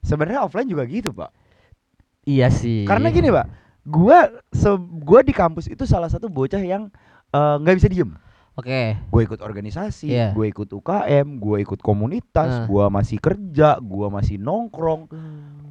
Sebenarnya 0.00 0.40
offline 0.40 0.64
juga 0.64 0.88
gitu, 0.88 1.12
Pak. 1.12 1.28
Iya 2.22 2.48
sih 2.48 2.84
Karena 2.84 3.08
gini, 3.08 3.28
Pak. 3.28 3.46
Gua 3.82 4.28
se 4.52 4.68
gua 5.00 5.20
di 5.20 5.32
kampus 5.32 5.66
itu 5.66 5.84
salah 5.84 6.06
satu 6.06 6.28
bocah 6.28 6.60
yang 6.60 6.92
eh, 7.30 7.54
nggak 7.58 7.76
bisa 7.80 7.88
diem. 7.88 8.12
oke 8.50 8.82
Gue 9.08 9.22
ikut 9.24 9.40
organisasi, 9.40 10.10
Iya. 10.10 10.36
gue 10.36 10.46
ikut 10.50 10.68
UKM, 10.68 11.40
gue 11.40 11.56
ikut 11.64 11.80
komunitas, 11.80 12.60
Ah. 12.60 12.66
gua 12.68 12.92
masih 12.92 13.16
kerja, 13.16 13.80
gua 13.80 14.12
masih 14.12 14.36
nongkrong. 14.36 15.08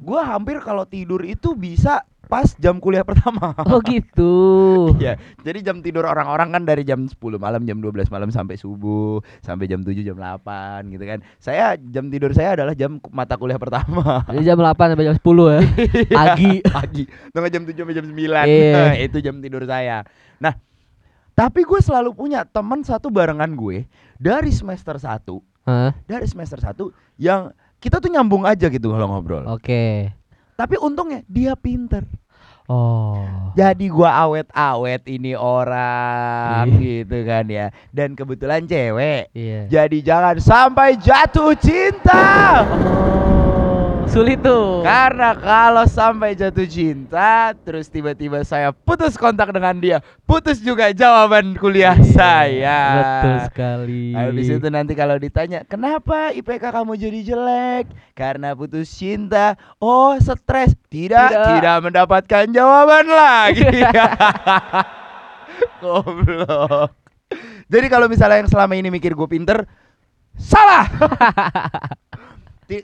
Gua 0.00 0.26
hampir 0.26 0.58
kalau 0.58 0.82
tidur 0.82 1.22
itu 1.22 1.54
bisa 1.54 2.02
pas 2.30 2.46
jam 2.56 2.78
kuliah 2.78 3.02
pertama. 3.02 3.50
oh 3.66 3.82
gitu 3.82 4.30
Iya, 5.02 5.18
jadi 5.42 5.58
jam 5.66 5.82
tidur 5.82 6.06
orang-orang 6.06 6.54
kan 6.54 6.62
dari 6.62 6.86
jam 6.86 7.10
10 7.10 7.18
malam, 7.36 7.66
jam 7.66 7.82
12 7.82 8.06
malam 8.06 8.30
sampai 8.30 8.54
subuh, 8.54 9.18
sampai 9.42 9.66
jam 9.66 9.82
7, 9.82 10.06
jam 10.06 10.14
8 10.14 10.94
gitu 10.94 11.02
kan. 11.02 11.18
Saya 11.42 11.74
jam 11.76 12.06
tidur 12.06 12.30
saya 12.30 12.54
adalah 12.54 12.78
jam 12.78 13.02
mata 13.10 13.34
kuliah 13.34 13.58
pertama. 13.58 14.22
Dari 14.30 14.46
jam 14.46 14.54
8 14.56 14.94
sampai 14.94 15.06
jam 15.10 15.16
10 15.18 15.26
ya 15.26 15.60
pagi 16.22 16.52
Pagi, 16.62 17.02
tengah 17.34 17.50
jam 17.50 17.62
7 17.66 17.74
sampai 17.74 17.96
jam 17.98 18.06
9. 18.06 18.14
Iya. 18.14 18.84
itu 19.02 19.18
jam 19.18 19.34
tidur 19.42 19.66
saya. 19.66 20.06
Nah, 20.38 20.54
tapi 21.34 21.66
gue 21.66 21.80
selalu 21.82 22.14
punya 22.14 22.46
teman 22.46 22.86
satu 22.86 23.10
barengan 23.10 23.50
gue 23.58 23.88
dari 24.20 24.54
semester 24.54 24.94
1, 25.00 25.26
Hah? 25.66 25.90
dari 26.06 26.26
semester 26.30 26.62
1 26.62 26.78
yang 27.18 27.50
kita 27.80 27.96
tuh 27.96 28.12
nyambung 28.12 28.44
aja 28.44 28.68
gitu 28.68 28.92
kalau 28.92 29.08
ngobrol. 29.08 29.48
oke 29.48 30.12
Tapi 30.60 30.76
untungnya 30.76 31.24
dia 31.24 31.56
pinter. 31.56 32.04
oh 32.68 33.24
Jadi 33.56 33.88
gua 33.88 34.12
awet-awet 34.28 35.08
ini 35.08 35.32
orang 35.32 36.68
Ih. 36.68 37.00
gitu 37.00 37.24
kan 37.24 37.48
ya. 37.48 37.72
Dan 37.88 38.12
kebetulan 38.12 38.68
cewek. 38.68 39.32
iya 39.32 39.64
Jadi 39.72 40.04
jangan 40.04 40.36
sampai 40.36 41.00
jatuh 41.00 41.56
cinta. 41.56 42.60
Sulit 44.10 44.42
tuh 44.42 44.82
Karena 44.82 45.30
kalau 45.38 45.86
sampai 45.86 46.34
jatuh 46.34 46.66
cinta 46.66 47.54
terus 47.62 47.86
tiba-tiba 47.86 48.42
saya 48.42 48.74
putus 48.74 49.14
kontak 49.14 49.54
dengan 49.54 49.78
dia, 49.78 49.98
putus 50.26 50.58
juga 50.58 50.90
jawaban 50.90 51.54
kuliah 51.54 51.94
Iya, 51.94 52.12
saya. 52.12 52.80
betul 52.98 53.36
sekali 53.46 54.04
Habis 54.12 54.46
itu 54.58 54.68
nanti 54.68 54.92
kalau 54.92 55.16
ditanya, 55.16 55.62
"Kenapa 55.64 56.34
IPK 56.34 56.74
kamu 56.74 56.92
jadi 56.98 57.20
jelek?" 57.22 57.86
Karena 58.12 58.52
putus 58.52 58.90
cinta. 58.90 59.54
Oh, 59.78 60.18
stres. 60.18 60.74
Tidak, 60.90 61.30
Tidak. 61.30 61.46
tidak, 61.56 61.76
mendapatkan 61.86 62.44
jawaban 62.50 63.06
lagi. 63.06 63.62
Goblok. 65.80 66.90
Jadi 67.70 67.86
kalau 67.86 68.10
misalnya 68.10 68.42
yang 68.42 68.50
selama 68.50 68.74
ini 68.74 68.90
mikir 68.90 69.14
gue 69.14 69.28
pinter, 69.30 69.62
salah. 70.34 70.90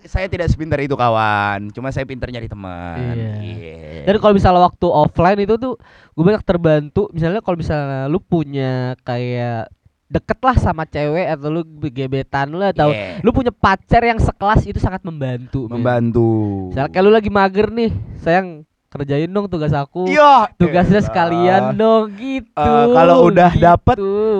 Saya 0.05 0.26
tidak 0.26 0.50
sepinter 0.50 0.83
itu 0.83 0.99
kawan, 0.99 1.71
cuma 1.71 1.95
saya 1.95 2.02
pinter 2.02 2.26
nyari 2.26 2.50
teman. 2.50 3.14
Iya. 3.14 3.33
Iya. 3.38 4.02
Dan 4.07 4.19
kalau 4.19 4.35
misalnya 4.35 4.62
waktu 4.66 4.87
offline 4.87 5.40
itu 5.43 5.55
tuh 5.55 5.78
gue 6.12 6.25
banyak 6.26 6.43
terbantu. 6.43 7.07
Misalnya 7.14 7.38
kalau 7.38 7.55
misalnya 7.55 8.11
lu 8.11 8.19
punya 8.19 8.99
kayak 9.07 9.71
deket 10.07 10.38
lah 10.38 10.55
sama 10.55 10.87
cewek 10.87 11.26
atau 11.26 11.50
lu 11.50 11.62
gebetan 11.90 12.47
lu 12.55 12.62
atau 12.62 12.95
Iya. 12.95 13.19
lu 13.26 13.35
punya 13.35 13.50
pacar 13.50 14.02
yang 14.07 14.23
sekelas 14.23 14.62
itu 14.66 14.78
sangat 14.78 15.02
membantu. 15.02 15.66
membantu. 15.66 16.31
Misalnya 16.71 16.90
kayak 16.90 17.05
lu 17.07 17.12
lagi 17.14 17.31
mager 17.31 17.66
nih, 17.71 17.90
sayang 18.23 18.62
kerjain 18.97 19.29
dong 19.29 19.47
tugas 19.47 19.71
aku. 19.71 20.05
Iya. 20.07 20.49
Tugasnya 20.55 20.99
elah. 20.99 21.07
sekalian 21.07 21.62
dong 21.73 22.12
gitu. 22.12 22.57
Eh, 22.59 22.87
kalau 22.91 23.17
udah 23.26 23.50
gitu. 23.50 23.62
dapet, 23.62 23.97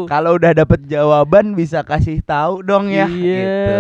Kalau 0.07 0.31
udah 0.33 0.53
dapet 0.53 0.81
jawaban 0.85 1.53
bisa 1.53 1.81
kasih 1.81 2.21
tahu 2.21 2.61
dong 2.61 2.89
ya 2.89 3.05
Iya. 3.05 3.37
gitu. 3.37 3.77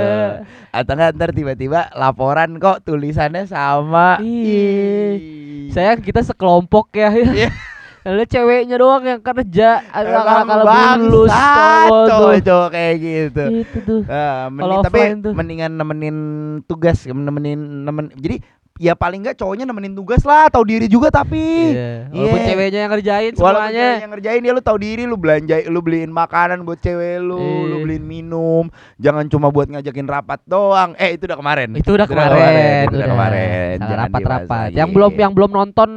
Atau 0.71 0.92
nggak 0.92 1.12
ntar 1.14 1.30
tiba-tiba 1.30 1.88
laporan 1.92 2.56
kok 2.56 2.83
tulisannya 2.83 3.45
sama. 3.45 4.18
Iya. 4.18 4.68
Ih. 5.14 5.68
Sayang 5.68 6.00
kita 6.00 6.21
sekelompok 6.23 6.92
ya. 6.92 7.11
Iya. 7.11 7.50
Lalu 8.06 8.23
ceweknya 8.25 8.78
doang 8.78 9.02
yang 9.02 9.18
kerja, 9.18 9.83
Emang 9.90 10.47
kalau 10.47 10.62
lulus 11.02 11.26
bangsat 11.26 11.35
cowok 11.35 11.90
tuh. 11.90 12.06
cowok-cowok 12.06 12.68
kayak 12.71 12.95
gitu. 12.97 13.45
Itu 13.59 13.78
tuh. 13.83 14.00
Eh, 14.00 14.35
mending- 14.47 14.62
Kalau 14.62 14.76
tapi 14.78 14.99
tuh. 15.18 15.33
mendingan 15.35 15.73
nemenin 15.75 16.16
tugas, 16.62 17.02
nemenin 17.02 17.59
nemen. 17.83 18.14
Jadi 18.14 18.47
ya 18.76 18.92
paling 18.92 19.21
enggak 19.21 19.37
cowoknya 19.37 19.64
nemenin 19.64 19.92
tugas 19.92 20.21
lah, 20.23 20.47
tahu 20.47 20.64
diri 20.64 20.87
juga 20.87 21.09
tapi. 21.09 21.73
Iya. 21.73 22.09
Walaupun 22.09 22.38
Iya. 22.38 22.47
ceweknya 22.47 22.80
yang 22.80 22.92
ngerjain 22.92 23.33
Walaupun 23.33 23.47
semuanya. 23.66 23.80
cewek 23.87 24.00
yang 24.00 24.12
ngerjain 24.12 24.42
ya 24.42 24.52
lu 24.52 24.62
tahu 24.62 24.78
diri 24.78 25.02
lu 25.04 25.16
belanja 25.16 25.56
lu 25.66 25.80
beliin 25.80 26.11
makanan 26.11 26.59
buat 26.62 26.78
cewek 26.78 27.16
lu, 27.18 27.37
lu 27.37 27.45
Iya. 27.73 27.83
beliin 27.83 28.04
minum, 28.04 28.64
jangan 28.97 29.25
cuma 29.26 29.49
buat 29.49 29.66
ngajakin 29.66 30.06
rapat 30.06 30.40
doang. 30.45 30.92
Eh 30.97 31.14
itu 31.14 31.25
udah 31.25 31.37
kemarin. 31.37 31.68
Itu 31.73 31.90
udah 31.92 32.04
Itu 32.04 32.12
kemarin, 32.12 32.85
itu 32.85 32.97
udah 32.97 33.11
kemarin. 33.11 33.76
Rapat-rapat. 33.78 34.21
dibahas 34.21 34.49
lagi. 34.68 34.76
Yang 34.76 34.88
belum 34.92 35.12
yang 35.14 35.33
belum 35.33 35.50
nonton 35.50 35.90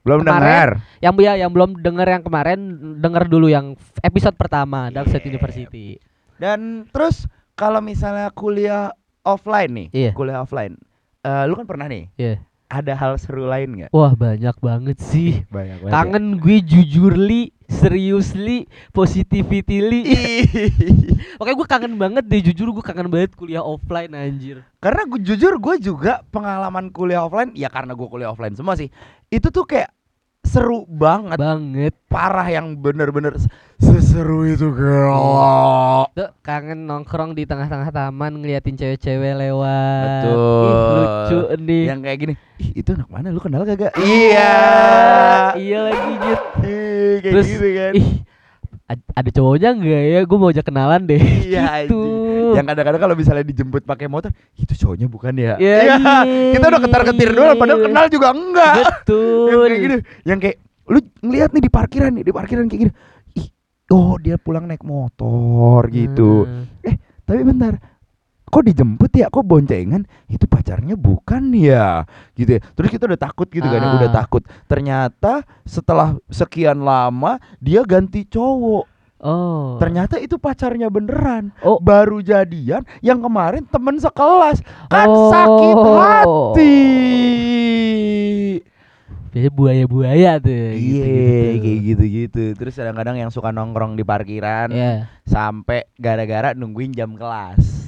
belum 0.00 0.18
kemarin. 0.20 0.40
dengar. 0.40 0.70
yang 1.00 1.12
ya 1.16 1.32
yang 1.36 1.50
belum 1.52 1.70
denger 1.76 2.08
yang 2.10 2.22
kemarin 2.24 2.58
denger 3.00 3.24
dulu 3.26 3.48
yang 3.48 3.72
episode 4.00 4.32
pertama 4.32 4.88
Dark 4.88 5.08
Side 5.08 5.20
Iya. 5.20 5.28
University. 5.30 5.86
Dan 6.36 6.88
terus 6.88 7.28
kalau 7.52 7.80
misalnya 7.80 8.32
kuliah 8.32 8.96
offline 9.20 9.68
nih, 9.68 9.88
Iya. 9.92 10.10
kuliah 10.12 10.40
offline. 10.40 10.76
Eh 11.20 11.44
lu 11.44 11.54
kan 11.56 11.66
pernah 11.68 11.84
nih, 11.84 12.08
Iya. 12.16 12.40
ada 12.70 12.92
hal 12.96 13.18
seru 13.18 13.44
lain 13.44 13.68
nggak? 13.76 13.90
Wah, 13.92 14.14
banyak 14.14 14.56
banget 14.62 14.98
sih. 15.02 15.42
Banyak 15.50 15.90
Kangen 15.90 16.38
gue 16.38 16.62
jujur 16.62 17.12
li, 17.12 17.50
seriously, 17.66 18.64
positivity 18.94 19.82
li. 19.82 20.02
Oke, 21.42 21.50
gue 21.52 21.66
kangen 21.66 21.98
banget 21.98 22.24
deh 22.24 22.40
jujur 22.40 22.70
gue 22.70 22.84
kangen 22.84 23.10
banget 23.10 23.34
kuliah 23.34 23.60
offline 23.60 24.14
anjir. 24.14 24.62
Karena 24.78 25.02
gue 25.04 25.20
jujur 25.20 25.58
gue 25.58 25.74
juga 25.82 26.22
pengalaman 26.30 26.88
kuliah 26.88 27.26
offline 27.26 27.52
ya 27.52 27.68
karena 27.68 27.92
gue 27.92 28.08
kuliah 28.08 28.30
offline 28.30 28.54
semua 28.54 28.78
sih. 28.78 28.88
Itu 29.28 29.50
tuh 29.50 29.66
kayak 29.66 29.90
seru 30.40 30.82
banget, 30.84 31.36
Banget. 31.36 31.92
parah 32.06 32.42
yang 32.44 32.74
bener-bener 32.74 33.36
seseru 33.76 34.44
itu 34.44 34.66
girl. 34.68 35.14
Tuh 36.10 36.32
kangen 36.40 36.84
nongkrong 36.84 37.32
di 37.32 37.44
tengah-tengah 37.44 37.88
taman 37.88 38.40
ngeliatin 38.40 38.74
cewek-ceweh 38.74 39.36
lewat. 39.36 40.02
Ih, 40.02 40.32
Betul. 40.32 40.96
lucu 40.96 41.38
nih. 41.60 41.84
Yang 41.86 42.00
kayak 42.02 42.18
gini, 42.18 42.34
ih 42.56 42.70
itu 42.74 42.88
anak 42.90 43.08
mana? 43.08 43.28
Lu 43.28 43.38
kenal 43.38 43.62
kagak? 43.62 43.92
Iya. 43.96 44.52
Iya 45.54 45.78
lagi 45.86 46.12
Jut. 46.18 46.40
Ih, 46.60 47.14
kayak 47.20 47.32
Terus 47.32 47.46
gitu 47.46 47.68
kan. 47.70 47.92
ih 47.94 48.08
ad- 48.86 49.10
ada 49.14 49.30
cowoknya 49.30 49.68
enggak 49.70 50.02
ya? 50.08 50.20
Gue 50.24 50.36
mau 50.36 50.50
ajak 50.50 50.66
kenalan 50.66 51.02
deh. 51.04 51.22
Iya, 51.46 51.86
gitu. 51.86 52.00
Yang 52.52 52.66
kadang-kadang 52.68 53.00
kalau 53.00 53.14
misalnya 53.14 53.44
dijemput 53.44 53.82
pakai 53.82 54.06
motor, 54.06 54.30
itu 54.54 54.72
cowoknya 54.74 55.06
bukan 55.06 55.32
ya? 55.34 55.54
Iya, 55.56 55.76
Iya, 55.82 55.96
iya. 55.96 56.52
Kita 56.54 56.64
udah 56.66 56.80
ketar-ketir 56.80 57.30
dulu 57.30 57.50
padahal 57.54 57.80
kenal 57.82 58.04
juga 58.06 58.28
enggak. 58.30 58.74
yang 58.74 58.86
Betul. 58.86 59.62
kayak 59.62 59.80
gini, 59.80 59.96
yang 60.24 60.38
kayak 60.38 60.56
lu 60.86 60.98
ngeliat 61.20 61.50
nih 61.50 61.62
di 61.62 61.70
parkiran 61.70 62.10
nih, 62.12 62.24
di 62.26 62.32
parkiran 62.32 62.64
kayak 62.66 62.80
gini. 62.82 62.92
Ih, 63.34 63.46
oh 63.90 64.14
dia 64.16 64.36
pulang 64.36 64.64
naik 64.64 64.82
motor 64.82 65.86
gitu. 65.88 66.44
Nah. 66.44 66.96
Tapi 67.24 67.40
bentar. 67.42 67.74
Kok 68.50 68.66
dijemput 68.66 69.14
ya? 69.14 69.30
Kok 69.30 69.46
boncengan? 69.46 70.02
Itu 70.26 70.50
pacarnya 70.50 70.98
bukan 70.98 71.54
ya? 71.54 72.02
Gitu 72.34 72.58
ya. 72.58 72.60
Terus 72.74 72.90
kita 72.90 73.06
udah 73.06 73.20
takut 73.22 73.46
gitu 73.46 73.62
kan, 73.62 73.78
ya, 73.78 73.94
udah 73.94 74.10
Ah. 74.10 74.16
takut. 74.18 74.42
Ternyata 74.66 75.46
setelah 75.62 76.18
sekian 76.26 76.82
lama 76.82 77.38
dia 77.62 77.86
ganti 77.86 78.26
cowok. 78.26 78.90
Oh. 79.20 79.76
Ternyata 79.76 80.16
itu 80.16 80.40
pacarnya 80.40 80.88
beneran. 80.88 81.52
Oh. 81.60 81.76
Baru 81.76 82.24
jadian 82.24 82.88
yang 83.04 83.20
kemarin 83.20 83.68
temen 83.68 84.00
sekelas. 84.00 84.64
Kan 84.88 85.08
Oh. 85.08 85.28
sakit 85.28 85.76
hati. 86.00 86.76
Biasanya 89.30 89.52
buaya-buaya 89.54 90.32
tuh. 90.42 90.50
Iya, 90.50 90.74
gitu-gitu. 90.74 91.62
kayak 91.62 91.80
gitu-gitu. 91.86 92.44
Terus 92.58 92.74
kadang-kadang 92.74 93.14
yang 93.14 93.30
suka 93.30 93.54
nongkrong 93.54 93.94
di 93.94 94.02
parkiran 94.02 94.74
Iya. 94.74 95.06
sampai 95.22 95.86
gara-gara 95.94 96.50
nungguin 96.50 96.90
jam 96.90 97.14
kelas. 97.14 97.79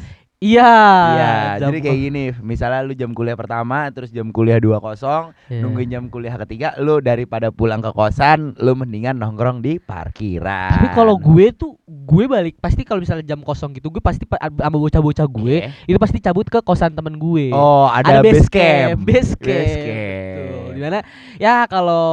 Iya. 0.43 0.75
Iya, 1.15 1.33
jadi 1.61 1.79
kayak 1.79 1.99
gini, 2.01 2.25
misalnya 2.43 2.83
lu 2.83 2.93
jam 2.93 3.11
kuliah 3.11 3.35
pertama, 3.35 3.87
terus 3.89 4.11
jam 4.11 4.27
kuliah 4.29 4.59
20, 4.59 5.31
Iya. 5.47 5.63
nungguin 5.63 5.89
jam 5.89 6.05
kuliah 6.09 6.35
ketiga, 6.37 6.75
lu 6.77 6.99
daripada 6.99 7.49
pulang 7.49 7.79
ke 7.79 7.91
kosan, 7.91 8.59
lu 8.59 8.75
mendingan 8.75 9.15
nongkrong 9.15 9.63
di 9.63 9.79
parkiran. 9.79 10.75
Tapi 10.75 10.89
kalau 10.91 11.15
gue 11.15 11.53
tuh 11.53 11.79
gue 11.87 12.25
balik 12.27 12.59
pasti 12.59 12.83
kalau 12.83 12.99
misalnya 12.99 13.23
jam 13.25 13.39
kosong 13.39 13.71
gitu 13.73 13.87
gue 13.89 14.01
pasti 14.01 14.25
pa- 14.25 14.41
sama 14.41 14.77
bocah-bocah 14.77 15.27
gue 15.29 15.57
Iya. 15.63 15.71
itu 15.87 15.97
pasti 15.97 16.19
cabut 16.19 16.45
ke 16.45 16.59
kosan 16.59 16.91
temen 16.91 17.15
gue. 17.15 17.55
Oh, 17.55 17.87
ada, 17.87 18.19
base 18.19 18.51
camp. 18.51 18.99
Base 18.99 19.33
camp. 19.33 19.47
Base 19.47 19.75
Betul. 19.77 20.32
Camp. 20.73 20.77
Di 20.77 20.83
mana 20.83 20.99
ya 21.37 21.57
kalau 21.67 22.07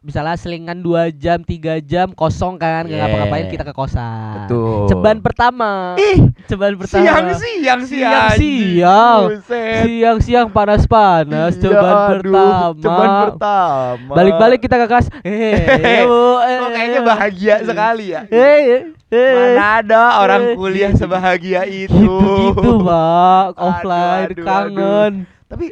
misalnya 0.00 0.34
selingan 0.34 0.78
2 0.78 1.10
jam 1.12 1.38
3 1.40 1.50
jam 1.80 2.08
kosong 2.10 2.54
kan 2.56 2.82
nggak 2.82 2.94
Yeah. 2.94 3.02
ngapa-ngapain 3.04 3.46
kita 3.48 3.64
ke 3.64 3.72
kosan. 3.72 4.46
Betul. 4.46 4.86
Ceban 4.86 5.18
pertama. 5.18 5.98
Ih, 5.98 6.30
Ceban 6.46 6.74
pertama. 6.74 7.02
siang-siang 7.02 7.80
sih 7.82 7.98
Siang-siang. 7.98 9.22
Siang-siang 9.44 10.48
panas-panas 10.48 11.56
ceban 11.56 11.94
pertama. 12.12 12.74
Ceban 12.76 13.08
pertama. 13.28 14.12
Balik-balik 14.14 14.60
kita 14.60 14.76
ke 14.76 14.86
kelas. 14.86 15.06
Eh, 15.20 16.04
Bu, 16.04 16.38
eh, 16.38 16.58
Kok 16.60 16.70
kayaknya 16.70 17.00
bahagia 17.02 17.54
sekali 17.60 18.04
ya. 18.10 18.22
Eh, 18.28 18.92
eh, 19.08 19.34
Mana 19.34 19.80
ada 19.80 20.02
orang 20.20 20.42
Eh, 20.44 20.54
kuliah 20.54 20.90
gitu. 20.90 21.00
sebahagia 21.00 21.62
itu. 21.64 21.94
Gitu-gitu, 21.94 22.82
Pak. 22.82 23.44
Aduh, 23.52 23.64
Offline 23.64 24.28
aduh, 24.28 24.44
kangen. 24.44 25.12
Tapi 25.46 25.66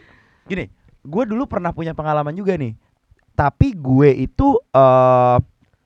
gini, 0.45 0.65
gue 1.03 1.25
dulu 1.27 1.45
pernah 1.45 1.71
punya 1.71 1.93
pengalaman 1.93 2.33
juga 2.33 2.55
nih. 2.55 2.75
Tapi 3.33 3.75
gue 3.75 4.11
itu 4.23 4.59
eh 4.71 5.39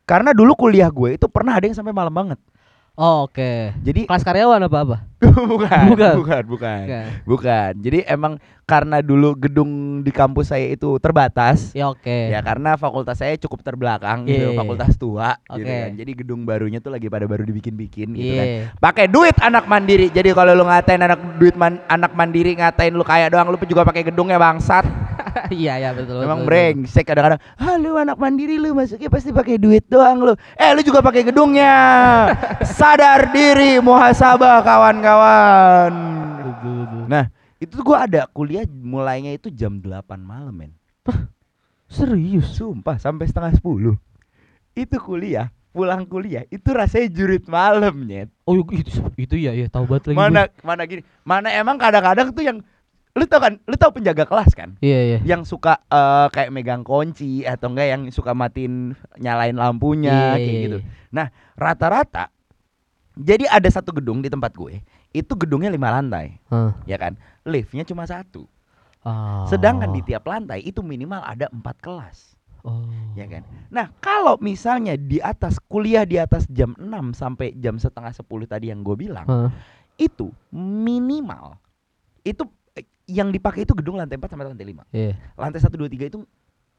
karena 0.06 0.30
dulu 0.30 0.54
kuliah 0.54 0.86
gue 0.86 1.18
itu 1.18 1.26
pernah 1.26 1.58
ada 1.58 1.66
yang 1.66 1.74
sampai 1.74 1.90
malam 1.90 2.14
banget. 2.14 2.38
Oh, 2.96 3.28
oke. 3.28 3.76
Jadi 3.84 4.08
Kelas 4.08 4.24
karyawan 4.24 4.56
apa 4.56 4.78
apa? 4.80 4.96
bukan, 5.52 5.84
Bukan. 5.92 6.14
bukan, 6.16 6.42
bukan, 6.48 6.80
Oke. 6.88 7.00
bukan. 7.28 7.70
Jadi 7.84 7.98
emang 8.08 8.40
karena 8.64 9.04
dulu 9.04 9.36
gedung 9.36 10.00
di 10.00 10.08
kampus 10.08 10.48
saya 10.48 10.72
itu 10.72 10.96
terbatas. 10.96 11.76
Ya 11.76 11.92
oke. 11.92 12.08
Ya 12.32 12.40
karena 12.40 12.80
fakultas 12.80 13.20
saya 13.20 13.36
cukup 13.36 13.60
terbelakang 13.60 14.24
gitu, 14.24 14.48
Iya. 14.48 14.56
fakultas 14.56 14.96
tua 14.96 15.36
gitu 15.52 15.68
Oke. 15.68 15.76
kan. 15.76 15.90
Jadi 15.92 16.10
gedung 16.24 16.48
barunya 16.48 16.80
tuh 16.80 16.88
lagi 16.88 17.12
pada 17.12 17.28
baru 17.28 17.44
dibikin-bikin 17.44 18.16
gitu 18.16 18.32
kan. 18.32 18.46
Iya. 18.48 18.64
Pakai 18.80 19.12
duit 19.12 19.36
anak 19.44 19.68
mandiri. 19.68 20.08
Jadi 20.08 20.32
kalau 20.32 20.56
lu 20.56 20.64
ngatain 20.64 21.04
anak 21.04 21.20
duit 21.36 21.52
man- 21.52 21.84
anak 21.92 22.16
mandiri 22.16 22.56
ngatain 22.56 22.96
lu 22.96 23.04
kaya 23.04 23.28
doang, 23.28 23.52
lu 23.52 23.60
juga 23.68 23.84
pakai 23.84 24.08
gedungnya 24.08 24.40
bangsat. 24.40 24.88
Iya, 25.62 25.74
ya 25.78 25.90
betul. 25.94 26.22
Memang 26.24 26.42
betul, 26.42 26.50
brengsek 26.50 27.04
kadang-kadang. 27.06 27.40
Ah 27.60 27.76
lu 27.78 27.94
anak 27.94 28.16
mandiri 28.18 28.58
lu 28.58 28.72
masuknya 28.72 29.10
pasti 29.10 29.30
pakai 29.30 29.60
duit 29.60 29.86
doang 29.86 30.22
lu. 30.22 30.34
Eh 30.58 30.70
lu 30.74 30.80
juga 30.82 31.02
pakai 31.04 31.22
gedungnya. 31.26 31.74
Sadar 32.78 33.30
diri 33.30 33.78
muhasabah 33.82 34.64
kawan-kawan. 34.64 35.92
Nah, 37.06 37.30
itu 37.62 37.78
gua 37.86 38.10
ada 38.10 38.26
kuliah 38.26 38.66
mulainya 38.66 39.30
itu 39.30 39.46
jam 39.52 39.78
8 39.78 40.18
malam, 40.18 40.54
men. 40.54 40.72
Serius? 41.86 42.58
Sumpah 42.58 42.98
sampai 42.98 43.30
setengah 43.30 43.54
10 43.62 43.94
Itu 44.74 44.96
kuliah 44.98 45.54
Pulang 45.70 46.02
kuliah 46.08 46.42
Itu 46.50 46.74
rasanya 46.74 47.08
jurit 47.14 47.46
malam 47.46 48.10
nyet 48.10 48.26
Oh, 48.42 48.58
itu 48.74 48.98
itu 49.14 49.34
ya, 49.38 49.54
ya 49.54 49.70
tahu 49.70 49.86
banget 49.86 50.10
lagi. 50.10 50.18
Mana 50.18 50.42
mana 50.66 50.82
gini 50.82 51.02
Mana 51.22 51.48
emang 51.54 51.78
kadang-kadang 51.78 52.34
tuh 52.34 52.42
yang 52.42 52.58
Lu 53.16 53.24
tau 53.24 53.40
kan 53.40 53.56
Lu 53.64 53.74
tau 53.74 53.88
penjaga 53.90 54.28
kelas 54.28 54.52
kan. 54.52 54.76
Iya, 54.78 55.00
iya. 55.02 55.18
Yang 55.24 55.48
suka 55.56 55.80
eh, 55.82 56.26
kayak 56.30 56.52
megang 56.52 56.84
kunci 56.84 57.42
Atau 57.42 57.72
enggak 57.72 57.88
yang 57.88 58.02
suka 58.12 58.36
matiin 58.36 58.92
Nyalain 59.16 59.56
lampunya 59.56 60.36
Iya, 60.36 60.38
Kayak 60.38 60.52
iya, 60.52 60.62
gitu. 60.62 60.78
Nah 61.10 61.26
rata-rata 61.56 62.28
Jadi 63.16 63.48
ada 63.48 63.66
satu 63.66 63.90
gedung 63.90 64.20
di 64.20 64.28
tempat 64.28 64.52
gue 64.52 64.84
Itu 65.10 65.32
gedungnya 65.34 65.72
lima 65.72 65.88
lantai 65.90 66.36
Hah. 66.46 66.76
Ya 66.84 66.94
kan 66.94 67.16
Liftnya 67.42 67.82
cuma 67.82 68.04
satu 68.04 68.44
Ah. 69.00 69.46
Sedangkan 69.46 69.94
di 69.94 70.02
tiap 70.02 70.26
lantai 70.26 70.60
Itu 70.60 70.82
minimal 70.82 71.22
ada 71.22 71.46
empat 71.48 71.78
kelas 71.80 72.36
Oh. 72.66 72.82
ya 73.14 73.30
kan. 73.30 73.46
Nah, 73.70 73.94
kalau 74.02 74.34
misalnya 74.42 74.98
di 74.98 75.22
atas 75.22 75.62
kuliah 75.62 76.02
di 76.02 76.18
atas 76.18 76.50
jam 76.50 76.74
6 76.74 77.14
sampai 77.14 77.54
jam 77.54 77.78
setengah 77.78 78.10
10 78.10 78.26
tadi 78.42 78.74
yang 78.74 78.82
gue 78.82 78.98
bilang, 78.98 79.22
Hah. 79.22 79.54
itu 79.94 80.34
minimal 80.50 81.54
itu 82.26 82.42
yang 83.06 83.30
dipakai 83.30 83.62
itu 83.62 83.72
gedung 83.72 83.98
lantai 83.98 84.18
4 84.18 84.34
sampai 84.34 84.46
lantai 84.50 84.66
5. 84.66 84.82
Iya. 84.90 85.14
Lantai 85.38 85.60
1 85.62 85.70
2 85.70 85.86
3 85.86 86.10
itu 86.10 86.18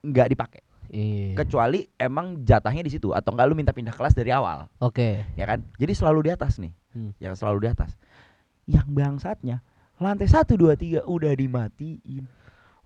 nggak 0.04 0.28
dipakai. 0.36 0.62
Iya. 0.92 1.36
Kecuali 1.44 1.88
emang 2.00 2.44
jatahnya 2.44 2.84
di 2.84 2.92
situ 2.92 3.12
atau 3.12 3.36
enggak 3.36 3.48
lu 3.48 3.56
minta 3.56 3.76
pindah 3.76 3.96
kelas 3.96 4.16
dari 4.16 4.32
awal, 4.32 4.72
Oke. 4.80 5.24
ya 5.36 5.46
kan? 5.48 5.64
Jadi 5.76 5.92
selalu 5.96 6.28
di 6.28 6.32
atas 6.32 6.60
nih. 6.60 6.72
Hmm. 6.96 7.12
Yang 7.20 7.44
selalu 7.44 7.58
di 7.64 7.70
atas. 7.72 7.92
Yang 8.68 8.88
bangsatnya 8.92 9.58
lantai 9.98 10.28
1 10.30 10.56
2 10.56 11.04
3 11.04 11.08
udah 11.08 11.32
dimatiin. 11.34 12.24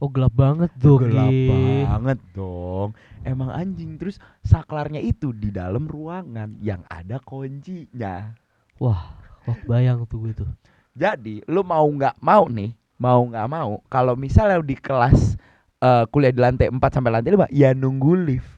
Oh, 0.01 0.09
gelap 0.09 0.33
banget 0.33 0.73
tuh. 0.81 0.97
Gelap 0.97 1.29
Gi. 1.29 1.85
banget 1.85 2.19
dong. 2.33 2.97
Emang 3.21 3.53
anjing 3.53 4.01
terus 4.01 4.17
saklarnya 4.41 4.97
itu 4.97 5.29
di 5.29 5.53
dalam 5.53 5.85
ruangan 5.85 6.57
yang 6.57 6.81
ada 6.89 7.21
kuncinya. 7.21 8.33
Wah, 8.81 9.13
wah 9.45 9.59
bayang 9.69 10.09
tuh 10.09 10.25
gue 10.25 10.33
tuh. 10.41 10.49
Jadi 10.97 11.45
lu 11.45 11.61
mau 11.61 11.85
nggak 11.85 12.17
mau 12.17 12.49
nih, 12.49 12.73
mau 13.01 13.25
nggak 13.25 13.49
mau 13.49 13.81
kalau 13.89 14.13
misalnya 14.13 14.61
di 14.61 14.77
kelas 14.77 15.33
eh, 15.81 16.05
kuliah 16.13 16.29
di 16.29 16.37
lantai 16.37 16.69
4 16.69 16.77
sampai 16.77 17.09
lantai 17.09 17.33
5 17.33 17.49
ya 17.49 17.73
nunggu 17.73 18.13
lift. 18.13 18.51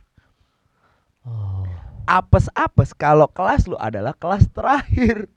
Oh. 1.24 1.64
Apes-apes 2.04 2.92
kalau 2.92 3.32
kelas 3.32 3.64
lu 3.72 3.80
adalah 3.80 4.12
kelas 4.20 4.52
terakhir. 4.52 5.32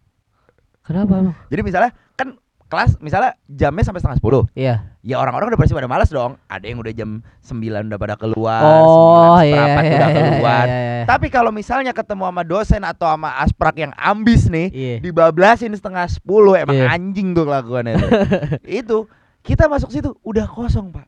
Kenapa 0.82 1.22
emang? 1.22 1.36
Jadi 1.46 1.62
misalnya 1.62 1.94
kan 2.18 2.34
kelas 2.66 2.98
misalnya 2.98 3.38
jamnya 3.46 3.82
sampai 3.82 4.02
setengah 4.02 4.18
sepuluh 4.18 4.42
Iya. 4.52 4.82
ya 5.00 5.16
orang-orang 5.16 5.54
udah 5.54 5.60
pasti 5.60 5.70
pada 5.70 5.86
malas 5.86 6.10
dong 6.10 6.34
ada 6.46 6.66
yang 6.66 6.82
udah 6.82 6.90
jam 6.90 7.10
9 7.40 7.62
udah 7.86 7.94
pada 7.96 8.14
keluar 8.14 8.60
Oh, 8.60 9.38
9 9.38 9.46
iya, 9.46 9.54
seperempat 9.54 9.82
iya, 9.84 9.94
udah 9.94 10.08
iya, 10.08 10.18
keluar 10.18 10.64
iya, 10.66 10.76
iya. 10.76 11.04
tapi 11.06 11.26
kalau 11.30 11.50
misalnya 11.50 11.94
ketemu 11.94 12.26
sama 12.26 12.42
dosen 12.42 12.82
atau 12.82 13.06
sama 13.06 13.30
asprak 13.38 13.76
yang 13.76 13.94
ambis 13.94 14.50
nih 14.50 14.68
Iya. 14.68 14.96
dibablasin 14.98 15.70
setengah 15.72 16.10
sepuluh 16.10 16.58
emang 16.58 16.74
Iya. 16.74 16.90
anjing 16.90 17.32
tuh 17.32 17.46
kelakuannya 17.46 17.92
itu. 17.94 18.08
itu 18.82 18.98
kita 19.40 19.70
masuk 19.70 19.94
situ 19.94 20.10
udah 20.20 20.44
kosong 20.44 20.90
pak 20.90 21.06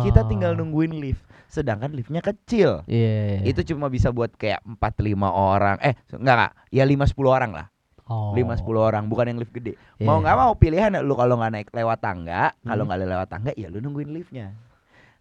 kita 0.00 0.22
Oh. 0.22 0.28
tinggal 0.30 0.54
nungguin 0.54 0.94
lift 0.96 1.20
sedangkan 1.50 1.90
liftnya 1.92 2.22
kecil 2.22 2.86
Iya. 2.86 3.42
itu 3.42 3.74
cuma 3.74 3.90
bisa 3.90 4.08
buat 4.08 4.30
kayak 4.32 4.62
4 4.64 4.78
lima 5.02 5.28
orang 5.28 5.82
eh 5.82 5.98
enggak 6.14 6.34
enggak 6.38 6.52
ya 6.70 6.84
5 6.86 7.10
10 7.10 7.26
orang 7.26 7.50
lah 7.50 7.66
oh. 8.12 8.36
5 8.36 8.60
10 8.60 8.68
orang 8.76 9.04
bukan 9.08 9.32
yang 9.32 9.38
lift 9.40 9.50
gede 9.50 9.72
Iya. 9.96 10.04
mau 10.04 10.20
nggak 10.20 10.36
mau 10.36 10.52
pilihan 10.52 10.92
lu 11.00 11.16
kalau 11.16 11.40
nggak 11.40 11.52
naik 11.52 11.68
lewat 11.72 11.98
tangga 11.98 12.52
kalau 12.60 12.84
Hmm. 12.84 12.88
nggak 12.92 13.08
lewat 13.08 13.28
tangga 13.28 13.50
ya 13.56 13.72
lu 13.72 13.80
nungguin 13.80 14.12
liftnya 14.12 14.52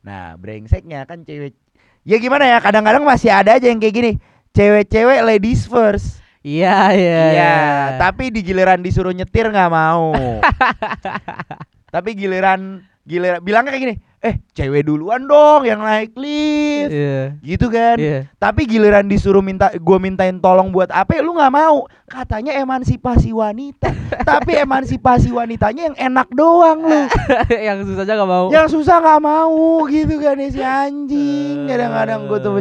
nah 0.04 0.36
brengseknya 0.36 1.08
kan 1.08 1.24
cewek 1.24 1.56
ya 2.04 2.18
gimana 2.18 2.44
ya 2.46 2.58
kadang-kadang 2.60 3.06
masih 3.06 3.32
ada 3.32 3.56
aja 3.56 3.70
yang 3.70 3.80
kayak 3.80 3.96
gini 3.96 4.12
cewek-cewek 4.52 5.24
ladies 5.24 5.64
first 5.64 6.20
Iya, 6.42 6.90
iya. 6.98 7.22
Iya, 7.38 7.56
tapi 8.02 8.34
di 8.34 8.42
giliran 8.42 8.82
disuruh 8.82 9.14
nyetir 9.14 9.46
nggak 9.46 9.70
mau. 9.70 10.10
tapi 11.94 12.18
giliran 12.18 12.82
giliran 13.06 13.38
bilangnya 13.42 13.70
kayak 13.70 13.84
gini, 13.86 13.96
eh 14.22 14.38
cewek 14.54 14.86
duluan 14.86 15.26
dong 15.26 15.66
yang 15.66 15.82
naik 15.82 16.14
lift, 16.14 16.94
Iya. 16.94 17.34
gitu 17.42 17.74
kan. 17.74 17.98
Iya. 17.98 18.30
Tapi 18.38 18.70
giliran 18.70 19.10
disuruh 19.10 19.42
minta 19.42 19.74
gua 19.82 19.98
mintain 19.98 20.38
tolong 20.38 20.70
buat 20.70 20.94
apa, 20.94 21.18
lu 21.20 21.34
nggak 21.34 21.50
mau. 21.50 21.90
Katanya 22.06 22.54
emansipasi 22.54 23.34
wanita, 23.34 23.90
tapi 24.30 24.62
emansipasi 24.62 25.34
wanitanya 25.34 25.90
yang 25.90 25.98
enak 25.98 26.30
doang 26.38 26.86
lu. 26.86 27.02
yang 27.68 27.82
susah 27.82 28.06
aja 28.06 28.14
gak 28.14 28.30
mau. 28.30 28.46
yang 28.54 28.68
susah 28.70 28.96
nggak 29.02 29.22
mau 29.24 29.90
gitu 29.90 30.14
kan 30.22 30.38
ya 30.38 30.50
si 30.54 30.62
anjing. 30.62 31.66
Kadang-kadang 31.66 32.30
gua 32.30 32.38
tuh 32.38 32.52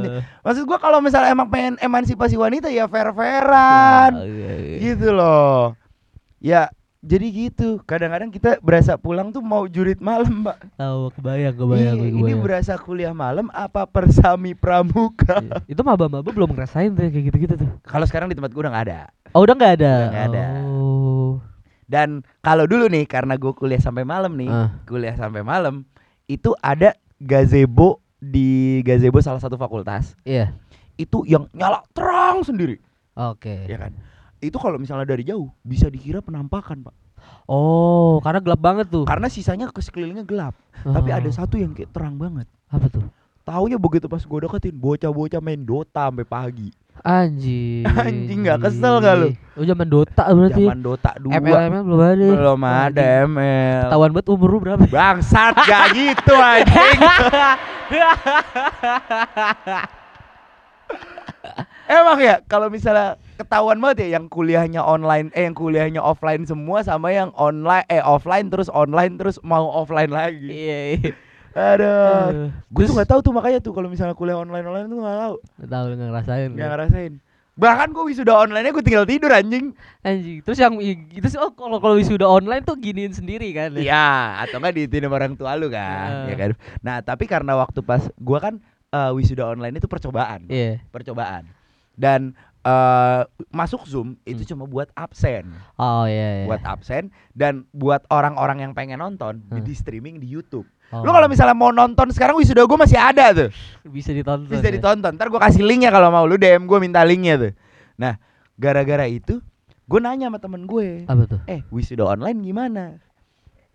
Maksud 0.40 0.64
gua 0.64 0.80
kalau 0.80 1.04
misalnya 1.04 1.36
emang 1.36 1.52
pengen 1.52 1.76
emansipasi 1.76 2.40
wanita 2.40 2.72
ya 2.72 2.88
fair-fairan 2.88 4.16
Ah, 4.16 4.24
iya, 4.24 4.52
iya. 4.56 4.76
gitu 4.80 5.12
loh 5.12 5.76
ya 6.40 6.72
jadi 7.00 7.26
gitu 7.26 7.80
kadang-kadang 7.82 8.28
kita 8.28 8.60
berasa 8.60 8.94
pulang 8.94 9.28
tuh 9.28 9.40
mau 9.40 9.64
jurit 9.64 9.96
malam 9.98 10.44
mbak 10.44 10.60
Tahu 10.74 11.08
kebayang, 11.14 11.54
kebayang, 11.54 11.96
ini 11.98 12.12
kebayang. 12.14 12.40
berasa 12.40 12.76
kuliah 12.76 13.10
malam 13.10 13.48
apa 13.50 13.84
persami 13.84 14.52
pramuka 14.54 15.40
Iya. 15.40 15.64
Itu 15.66 15.80
maba-maba 15.80 16.26
belum 16.26 16.52
ngerasain 16.52 16.92
tuh 16.92 17.02
kayak 17.02 17.24
gitu-gitu 17.26 17.54
tuh. 17.56 17.70
kalau 17.82 18.04
sekarang 18.04 18.26
di 18.26 18.34
tempat 18.34 18.50
gue 18.50 18.60
udah 18.60 18.70
nggak 18.70 18.86
ada 18.86 19.00
Oh, 19.30 19.40
udah 19.40 19.54
nggak 19.54 19.72
ada. 19.74 19.92
Udah 19.94 20.10
nggak 20.10 20.26
ada. 20.28 20.44
Oh. 20.66 21.32
dan 21.86 22.08
kalau 22.38 22.64
dulu 22.64 22.86
nih 22.86 23.02
karena 23.04 23.34
gue 23.34 23.50
kuliah 23.50 23.78
sampai 23.78 24.04
malam 24.04 24.30
nih 24.34 24.46
Ah. 24.46 24.68
kuliah 24.84 25.14
sampai 25.14 25.40
malam 25.40 25.82
itu 26.26 26.52
ada 26.58 26.92
gazebo 27.16 27.98
di 28.16 28.78
gazebo 28.80 29.18
salah 29.18 29.38
satu 29.38 29.56
fakultas 29.56 30.12
Iya. 30.22 30.52
itu 30.94 31.24
yang 31.24 31.48
nyala 31.50 31.80
terang 31.90 32.44
sendiri 32.44 32.76
Oke. 33.12 33.64
ya 33.64 33.78
kan 33.78 33.96
itu 34.40 34.56
kalau 34.56 34.76
misalnya 34.76 35.04
dari 35.04 35.22
jauh 35.22 35.48
bisa 35.60 35.86
dikira 35.86 36.18
penampakan 36.18 36.80
pak 36.82 36.96
Oh, 37.44 38.16
karena 38.20 38.40
gelap 38.40 38.58
banget 38.58 38.86
tuh. 38.88 39.04
karena 39.04 39.26
sisanya 39.26 39.68
ke 39.68 39.78
sekelilingnya 39.78 40.24
gelap 40.24 40.54
tapi 40.80 41.10
Oh. 41.10 41.16
ada 41.16 41.28
satu 41.28 41.54
yang 41.54 41.70
kayak 41.70 41.90
terang 41.90 42.14
banget 42.14 42.48
apa 42.66 42.86
tuh? 42.88 43.04
Taunya 43.42 43.76
begitu 43.76 44.06
pas 44.06 44.20
gue 44.20 44.38
deketin 44.40 44.72
bocah-bocah 44.72 45.40
main 45.40 45.58
Dota 45.58 46.06
sampai 46.06 46.22
pagi. 46.22 46.70
Anjing. 47.00 47.82
Anjing, 48.06 48.38
nggak 48.40 48.60
kesel 48.62 49.00
nggak 49.00 49.14
lu? 49.16 49.28
Oh, 49.56 49.64
zaman 49.64 49.88
Dota 49.88 50.24
berarti. 50.28 50.62
Zaman 50.62 50.80
Dota 50.80 51.10
2 51.18 51.32
ML 51.34 51.56
ML 51.66 51.82
belum 51.82 52.00
ada. 52.00 52.26
belum 52.30 52.60
ada. 52.62 53.02
ML. 53.26 53.80
Ketahuan 53.88 54.10
banget 54.12 54.28
umur 54.30 54.48
lu 54.48 54.58
berapa? 54.60 54.84
Bangsat 54.86 55.54
gak 55.58 55.84
gitu 55.98 56.34
anjing. 56.36 56.98
Emang 61.90 62.22
ya 62.22 62.38
kalau 62.46 62.70
misalnya 62.70 63.18
ketahuan 63.34 63.82
banget 63.82 64.06
ya 64.06 64.22
yang 64.22 64.30
kuliahnya 64.30 64.78
online 64.78 65.34
eh 65.34 65.42
yang 65.42 65.58
kuliahnya 65.58 65.98
offline 65.98 66.46
semua 66.46 66.86
sama 66.86 67.10
yang 67.10 67.34
online 67.34 67.82
eh 67.90 67.98
offline 67.98 68.46
terus 68.46 68.70
online 68.70 69.18
terus 69.18 69.42
mau 69.42 69.66
offline 69.74 70.06
lagi. 70.06 70.46
Iya, 70.46 70.78
iya. 70.94 71.10
Aduh. 71.50 72.54
Gue 72.70 72.86
tuh 72.86 72.94
gak 72.94 73.10
tahu 73.10 73.20
tuh 73.26 73.34
makanya 73.34 73.58
tuh 73.58 73.74
kalau 73.74 73.90
misalnya 73.90 74.14
kuliah 74.14 74.38
online 74.38 74.62
online 74.62 74.86
tuh 74.86 75.02
gak 75.02 75.18
tahu. 75.18 75.34
Nggak 75.58 75.70
tahu 75.74 75.84
nggak 75.90 76.08
ngerasain. 76.14 76.48
Lu. 76.54 76.58
ngerasain. 76.62 77.12
Bahkan 77.58 77.88
gue 77.90 78.04
wisuda 78.06 78.32
online 78.38 78.70
gue 78.70 78.84
tinggal 78.86 79.04
tidur 79.04 79.34
anjing. 79.34 79.74
Anjing. 80.06 80.38
Terus 80.46 80.58
yang 80.62 80.78
itu 81.10 81.26
sih 81.26 81.42
oh 81.42 81.50
kalau 81.58 81.82
kalau 81.82 81.98
wisuda 81.98 82.24
online 82.24 82.62
tuh 82.62 82.78
giniin 82.78 83.10
sendiri 83.10 83.50
kan. 83.50 83.74
Iya, 83.74 84.38
atau 84.46 84.62
enggak 84.62 84.78
diitin 84.78 85.10
sama 85.10 85.18
orang 85.18 85.34
tua 85.34 85.58
lu 85.58 85.66
kan, 85.66 86.08
Heeh. 86.24 86.26
ya 86.32 86.36
kan. 86.38 86.50
Nah, 86.86 86.96
tapi 87.02 87.26
karena 87.26 87.58
waktu 87.58 87.82
pas 87.82 88.06
gua 88.16 88.38
kan 88.38 88.54
eh, 88.94 89.10
wisuda 89.12 89.50
online 89.50 89.76
itu 89.76 89.90
percobaan, 89.90 90.46
Iya. 90.46 90.80
percobaan. 90.94 91.50
Dan 92.00 92.32
eh, 92.60 93.22
masuk 93.48 93.84
Zoom 93.84 94.16
itu 94.22 94.44
Hmm. 94.44 94.50
cuma 94.50 94.64
buat 94.64 94.88
absen, 94.92 95.48
Oh 95.76 96.04
iya 96.04 96.44
iya. 96.44 96.46
buat 96.46 96.60
absen 96.60 97.08
dan 97.30 97.64
buat 97.70 98.04
orang-orang 98.06 98.60
yang 98.60 98.72
pengen 98.72 98.96
nonton 98.98 99.40
Hmm. 99.42 99.60
di 99.60 99.72
streaming 99.72 100.16
di 100.16 100.28
YouTube. 100.28 100.68
Oh. 100.88 101.00
Lu 101.00 101.08
kalau 101.08 101.24
misalnya 101.24 101.52
mau 101.52 101.68
nonton 101.70 102.08
sekarang 102.10 102.36
wisuda 102.36 102.64
gua 102.64 102.80
masih 102.80 102.96
ada 102.96 103.32
tuh. 103.32 103.48
bisa 103.86 104.10
ditonton. 104.10 104.44
Bisa 104.46 104.66
ya? 104.66 104.76
ditonton. 104.76 105.12
Ntar 105.14 105.28
gua 105.28 105.40
kasih 105.42 105.60
linknya 105.60 105.88
kalau 105.88 106.08
mau 106.08 106.24
lu 106.24 106.36
DM 106.36 106.64
gua 106.64 106.76
minta 106.78 107.00
linknya 107.00 107.36
tuh. 107.38 107.52
Nah, 107.96 108.20
gara-gara 108.54 109.04
itu 109.04 109.40
gue 109.86 109.98
nanya 109.98 110.28
sama 110.28 110.38
temen 110.38 110.62
gue. 110.64 111.02
Apa 111.04 111.24
tuh? 111.26 111.40
eh 111.46 111.64
wisuda 111.68 112.06
online 112.06 112.38
gimana 112.40 112.84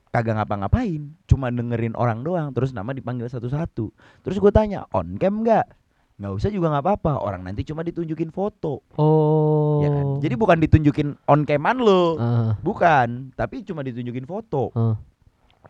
kagak 0.09 0.39
ngapa-ngapain 0.39 1.11
cuma 1.25 1.51
dengerin 1.51 1.91
orang 1.91 2.21
doang 2.21 2.47
terus 2.49 2.71
nama 2.71 2.87
dipanggil 2.89 3.27
satu-satu 3.27 3.91
terus 4.23 4.37
gue 4.37 4.47
tanya 4.47 4.87
on 4.89 5.19
cam 5.19 5.43
nggak 5.43 5.67
nggak 6.15 6.31
usah 6.33 6.47
juga 6.47 6.71
nggak 6.71 6.83
apa-apa 6.85 7.13
orang 7.19 7.43
nanti 7.43 7.61
cuma 7.61 7.83
ditunjukin 7.83 8.31
foto 8.31 8.79
Oh. 8.95 9.83
ya 9.83 9.89
kan 9.89 10.05
jadi 10.19 10.35
bukan 10.35 10.57
ditunjukin 10.59 11.07
on 11.25 11.43
caman 11.43 11.77
lo 11.77 12.15
Heeh. 12.15 12.49
bukan 12.61 13.35
tapi 13.35 13.61
cuma 13.61 13.83
ditunjukin 13.83 14.23
foto 14.23 14.71
Heeh. 14.71 14.95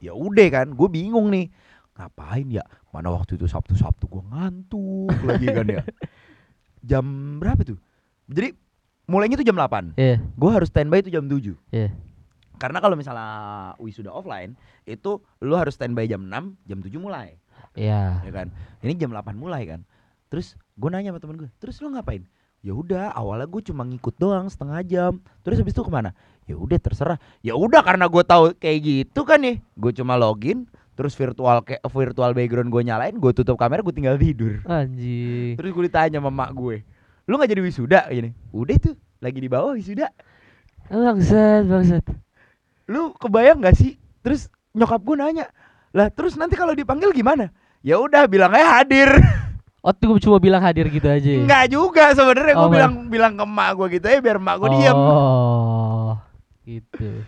ya 0.01 0.13
udah 0.13 0.47
kan 0.47 0.67
gue 0.69 0.88
bingung 0.88 1.29
nih 1.29 1.49
ngapain 1.95 2.45
ya 2.51 2.62
mana 2.89 3.10
waktu 3.10 3.36
itu 3.36 3.47
sabtu 3.47 3.73
sabtu 3.73 4.05
gue 4.05 4.21
ngantuk 4.23 5.10
lagi 5.23 5.47
kan 5.47 5.65
ya 5.65 5.81
jam 6.89 7.05
berapa 7.39 7.65
tuh 7.65 7.79
jadi 8.27 8.53
mulainya 9.05 9.38
tuh 9.38 9.45
jam 9.45 9.58
8 9.58 9.97
Iya. 9.97 10.21
gue 10.21 10.51
harus 10.51 10.69
standby 10.69 11.01
itu 11.01 11.10
jam 11.10 11.25
7 11.25 11.58
Iya. 11.71 11.89
Karena 12.55 12.79
kalau 12.79 12.95
misalnya 12.95 13.27
wisuda 13.77 14.10
offline 14.10 14.55
itu 14.84 15.19
lu 15.41 15.60
harus 15.60 15.75
standby 15.75 16.08
jam 16.08 16.23
6, 16.23 16.55
jam 16.63 16.79
7 16.79 16.88
mulai, 16.97 17.36
Iya. 17.75 18.23
ya 18.23 18.31
kan? 18.31 18.47
Ini 18.79 18.95
jam 18.95 19.12
8 19.12 19.36
mulai 19.36 19.67
kan. 19.67 19.84
Terus 20.36 20.60
gue 20.76 20.89
nanya 20.91 21.15
sama 21.15 21.24
temen 21.24 21.39
gue, 21.39 21.50
"Terus 21.63 21.80
lu 21.80 21.95
ngapain?" 21.95 22.28
Ya 22.60 22.76
udah, 22.76 23.15
awalnya 23.15 23.48
gue 23.48 23.71
cuma 23.71 23.88
ngikut 23.88 24.19
doang 24.19 24.52
setengah 24.52 24.84
jam. 24.84 25.24
Terus 25.48 25.63
habis 25.63 25.71
itu 25.71 25.80
ke 25.80 25.88
mana? 25.88 26.12
Ya 26.43 26.60
udah 26.60 26.76
terserah. 26.76 27.15
Ya 27.39 27.56
udah 27.56 27.80
karena 27.80 28.12
gue 28.12 28.24
tahu 28.28 28.52
kayak 28.60 28.80
gitu 28.84 29.24
kan 29.24 29.39
nih. 29.39 29.63
Gue 29.80 29.95
cuma 29.95 30.19
login, 30.19 30.67
terus 31.00 31.15
virtual 31.15 31.63
kayak 31.63 31.80
virtual 31.88 32.36
background 32.36 32.67
gue 32.67 32.82
nyalain, 32.84 33.15
gue 33.15 33.32
tutup 33.32 33.56
kamera, 33.56 33.80
gue 33.80 33.95
tinggal 33.95 34.19
tidur. 34.19 34.60
Anjing. 34.67 35.56
Terus 35.56 35.71
gue 35.71 35.84
ditanya 35.88 36.19
sama 36.19 36.34
mak 36.36 36.52
gue, 36.52 36.84
"Lu 37.32 37.39
nggak 37.39 37.56
jadi 37.56 37.62
wisuda?" 37.63 38.02
Gini. 38.12 38.36
Udah 38.52 38.76
tuh, 38.76 39.00
lagi 39.24 39.39
di 39.39 39.48
bawah 39.48 39.71
wisuda. 39.71 40.12
Bangsat, 40.91 41.63
bangsat. 41.71 42.04
lu 42.86 43.17
kebayang 43.17 43.65
gak 43.65 43.74
sih 43.74 43.98
terus 44.21 44.45
nyokap 44.78 45.02
gue 45.02 45.17
nanya 45.17 45.50
lah 45.89 46.13
terus 46.13 46.38
nanti 46.38 46.54
kalau 46.54 46.78
dipanggil 46.78 47.10
gimana 47.10 47.50
ya 47.82 47.98
udah 47.98 48.30
bilang 48.30 48.54
aja 48.54 48.82
hadir 48.82 49.10
Oh, 49.86 49.93
gue 49.93 50.17
cuma 50.19 50.41
bilang 50.41 50.60
hadir 50.60 50.89
gitu 50.89 51.06
aja. 51.06 51.21
ya? 51.21 51.45
nggak 51.45 51.65
juga 51.69 52.10
sebenarnya 52.12 52.54
gue 52.54 52.65
Oh, 52.65 52.74
bilang 52.74 52.93
bilang 53.06 53.34
ke 53.36 53.43
emak 53.43 53.69
gue 53.71 53.88
gitu 53.93 54.06
ya 54.08 54.17
biar 54.17 54.38
emak 54.38 54.56
gue 54.58 54.69
diem 54.74 54.98
Oh. 54.98 56.17
Gitu. 56.63 57.21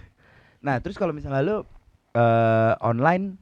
nah 0.57 0.81
terus 0.81 0.97
kalau 0.97 1.13
misalnya 1.13 1.39
lu 1.39 1.57
eh 2.11 2.73
online 2.81 3.37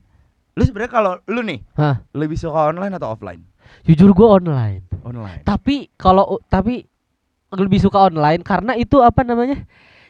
lu 0.52 0.62
sebenarnya 0.62 0.92
kalau 0.92 1.12
lu 1.26 1.40
nih 1.42 1.64
Hah, 1.74 2.04
lebih 2.12 2.36
suka 2.36 2.68
online 2.68 2.92
atau 2.94 3.08
offline 3.10 3.40
jujur 3.82 4.12
gue 4.12 4.28
online. 4.28 4.84
online 5.02 5.42
Tapi 5.42 5.90
kalau 5.96 6.36
tapi 6.46 6.84
lebih 7.50 7.80
suka 7.80 8.04
online 8.04 8.44
karena 8.44 8.76
itu 8.76 9.00
apa 9.00 9.24
namanya? 9.24 9.64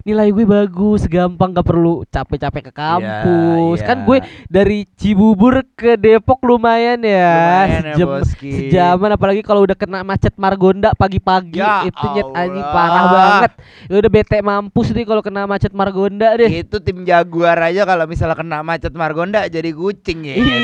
Nilai 0.06 0.30
gue 0.30 0.46
bagus, 0.46 1.10
gampang 1.10 1.50
gak 1.50 1.65
perlu 1.65 2.06
capek-capek 2.06 2.70
ke 2.70 2.74
kampus. 2.78 3.82
iya. 3.82 3.88
Kan 3.89 4.06
gue 4.06 4.22
dari 4.46 4.86
Cibubur 4.94 5.65
ke 5.74 5.98
Depok 5.98 6.46
lumayan 6.46 7.02
ya. 7.02 7.26
Lumayan 7.65 7.82
ya, 7.82 7.94
Sejam, 7.98 8.08
Boski. 8.13 8.52
sejaman 8.70 9.18
apalagi 9.18 9.41
kalau 9.41 9.65
udah 9.65 9.74
kena 9.74 10.06
macet 10.06 10.38
Margonda 10.38 10.94
pagi-pagi 10.94 11.58
Ya 11.58 11.89
itu 11.89 12.06
nyet 12.06 12.30
anjing 12.38 12.68
parah 12.70 13.04
banget. 13.10 13.52
Ya 13.89 13.96
udah 13.98 14.12
bete 14.13 14.38
mampus 14.39 14.94
nih 14.94 15.10
kalau 15.10 15.26
kena 15.26 15.50
macet 15.50 15.74
Margonda 15.74 16.38
deh. 16.38 16.54
itu 16.54 16.78
tim 16.78 17.02
jaguar 17.02 17.58
aja 17.65 17.82
kalau 17.82 18.06
misalnya 18.06 18.38
kena 18.38 18.62
macet 18.62 18.94
Margonda 18.94 19.50
jadi 19.50 19.74
kucing 19.74 20.22
ya 20.22 20.38
itu 20.38 20.46
Iya. 20.46 20.60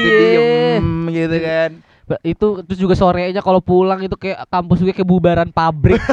diem 0.77 0.85
gitu 1.09 1.37
kan 1.41 1.71
itu 2.21 2.45
terus 2.61 2.75
juga 2.77 2.93
sorenya 2.93 3.39
kalau 3.39 3.57
pulang 3.57 4.03
itu 4.03 4.13
kayak 4.13 4.45
kampus 4.45 4.83
gue 4.83 4.91
kayak 4.91 5.07
bubaran 5.07 5.49
pabrik 5.49 5.97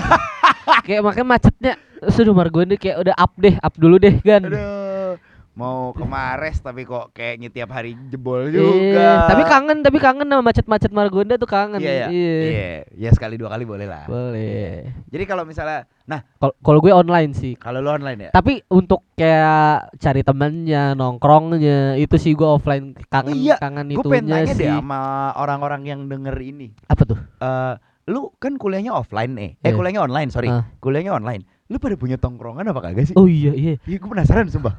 kayak 0.79 1.03
makanya 1.03 1.29
macetnya 1.29 1.73
sudah 2.07 2.33
Margonda 2.33 2.75
kayak 2.75 2.97
udah 3.01 3.15
up 3.15 3.33
deh 3.35 3.55
up 3.57 3.75
dulu 3.75 3.97
deh 3.97 4.15
kan 4.21 4.43
Aduh. 4.45 5.19
mau 5.53 5.91
ke 5.91 6.05
Mares 6.05 6.63
tapi 6.63 6.83
kok 6.83 7.11
kayaknya 7.11 7.51
tiap 7.51 7.67
hari 7.69 7.99
jebol 8.07 8.47
Iya, 8.47 8.55
juga. 8.55 9.09
tapi 9.27 9.43
kangen, 9.43 9.83
tapi 9.83 9.99
kangen 9.99 10.23
sama 10.25 10.43
macet-macet 10.45 10.87
Margonda 10.89 11.35
tuh 11.35 11.51
kangen. 11.51 11.83
Iya, 11.83 11.91
iya. 11.91 12.07
Iya. 12.07 12.37
Iya, 12.39 12.69
ya 12.95 13.11
sekali 13.11 13.35
dua 13.35 13.51
kali 13.51 13.67
boleh 13.67 13.83
lah. 13.83 14.07
Boleh. 14.07 14.87
Jadi 15.05 15.25
kalau 15.27 15.43
misalnya, 15.43 15.83
nah 16.05 16.23
Kal- 16.39 16.55
Kalau 16.55 16.79
gue 16.79 16.95
online 16.95 17.35
sih. 17.35 17.59
kalau 17.59 17.83
lu 17.83 17.91
online 17.91 18.21
ya, 18.21 18.31
Tapi 18.31 18.63
untuk 18.71 19.03
kayak 19.13 19.99
cari 19.99 20.23
temennya, 20.23 20.95
nongkrongnya, 20.95 21.99
itu 21.99 22.15
sih 22.15 22.33
gue 22.33 22.47
offline 22.47 22.95
kangen 23.05 23.35
Iya, 23.35 23.59
kangen 23.59 23.91
gue 23.91 23.99
pengen 24.01 24.31
itunya 24.31 24.35
tanya 24.39 24.55
sih. 24.55 24.63
deh 24.63 24.71
sama 24.71 25.01
orang-orang 25.35 25.83
yang 25.85 26.01
denger 26.07 26.39
ini. 26.39 26.71
Apa 26.87 27.03
tuh? 27.03 27.19
Eh, 27.19 27.75
lu 28.09 28.33
kan 28.35 28.57
kuliahnya 28.57 28.91
offline 28.91 29.31
nih, 29.31 29.51
eh 29.55 29.69
Iya. 29.69 29.77
kuliahnya 29.77 30.01
online 30.01 30.29
sorry, 30.29 30.49
Ah. 30.49 30.65
kuliahnya 30.79 31.13
online. 31.13 31.45
Lu 31.67 31.77
pada 31.77 31.95
punya 31.95 32.17
tongkrongan 32.17 32.65
apa 32.65 32.81
kagak 32.83 33.05
sih? 33.05 33.15
Oh 33.15 33.29
iya 33.29 33.53
iya. 33.53 33.77
Iya, 33.79 33.97
gue 33.97 34.09
penasaran 34.09 34.49
sumpah. 34.49 34.73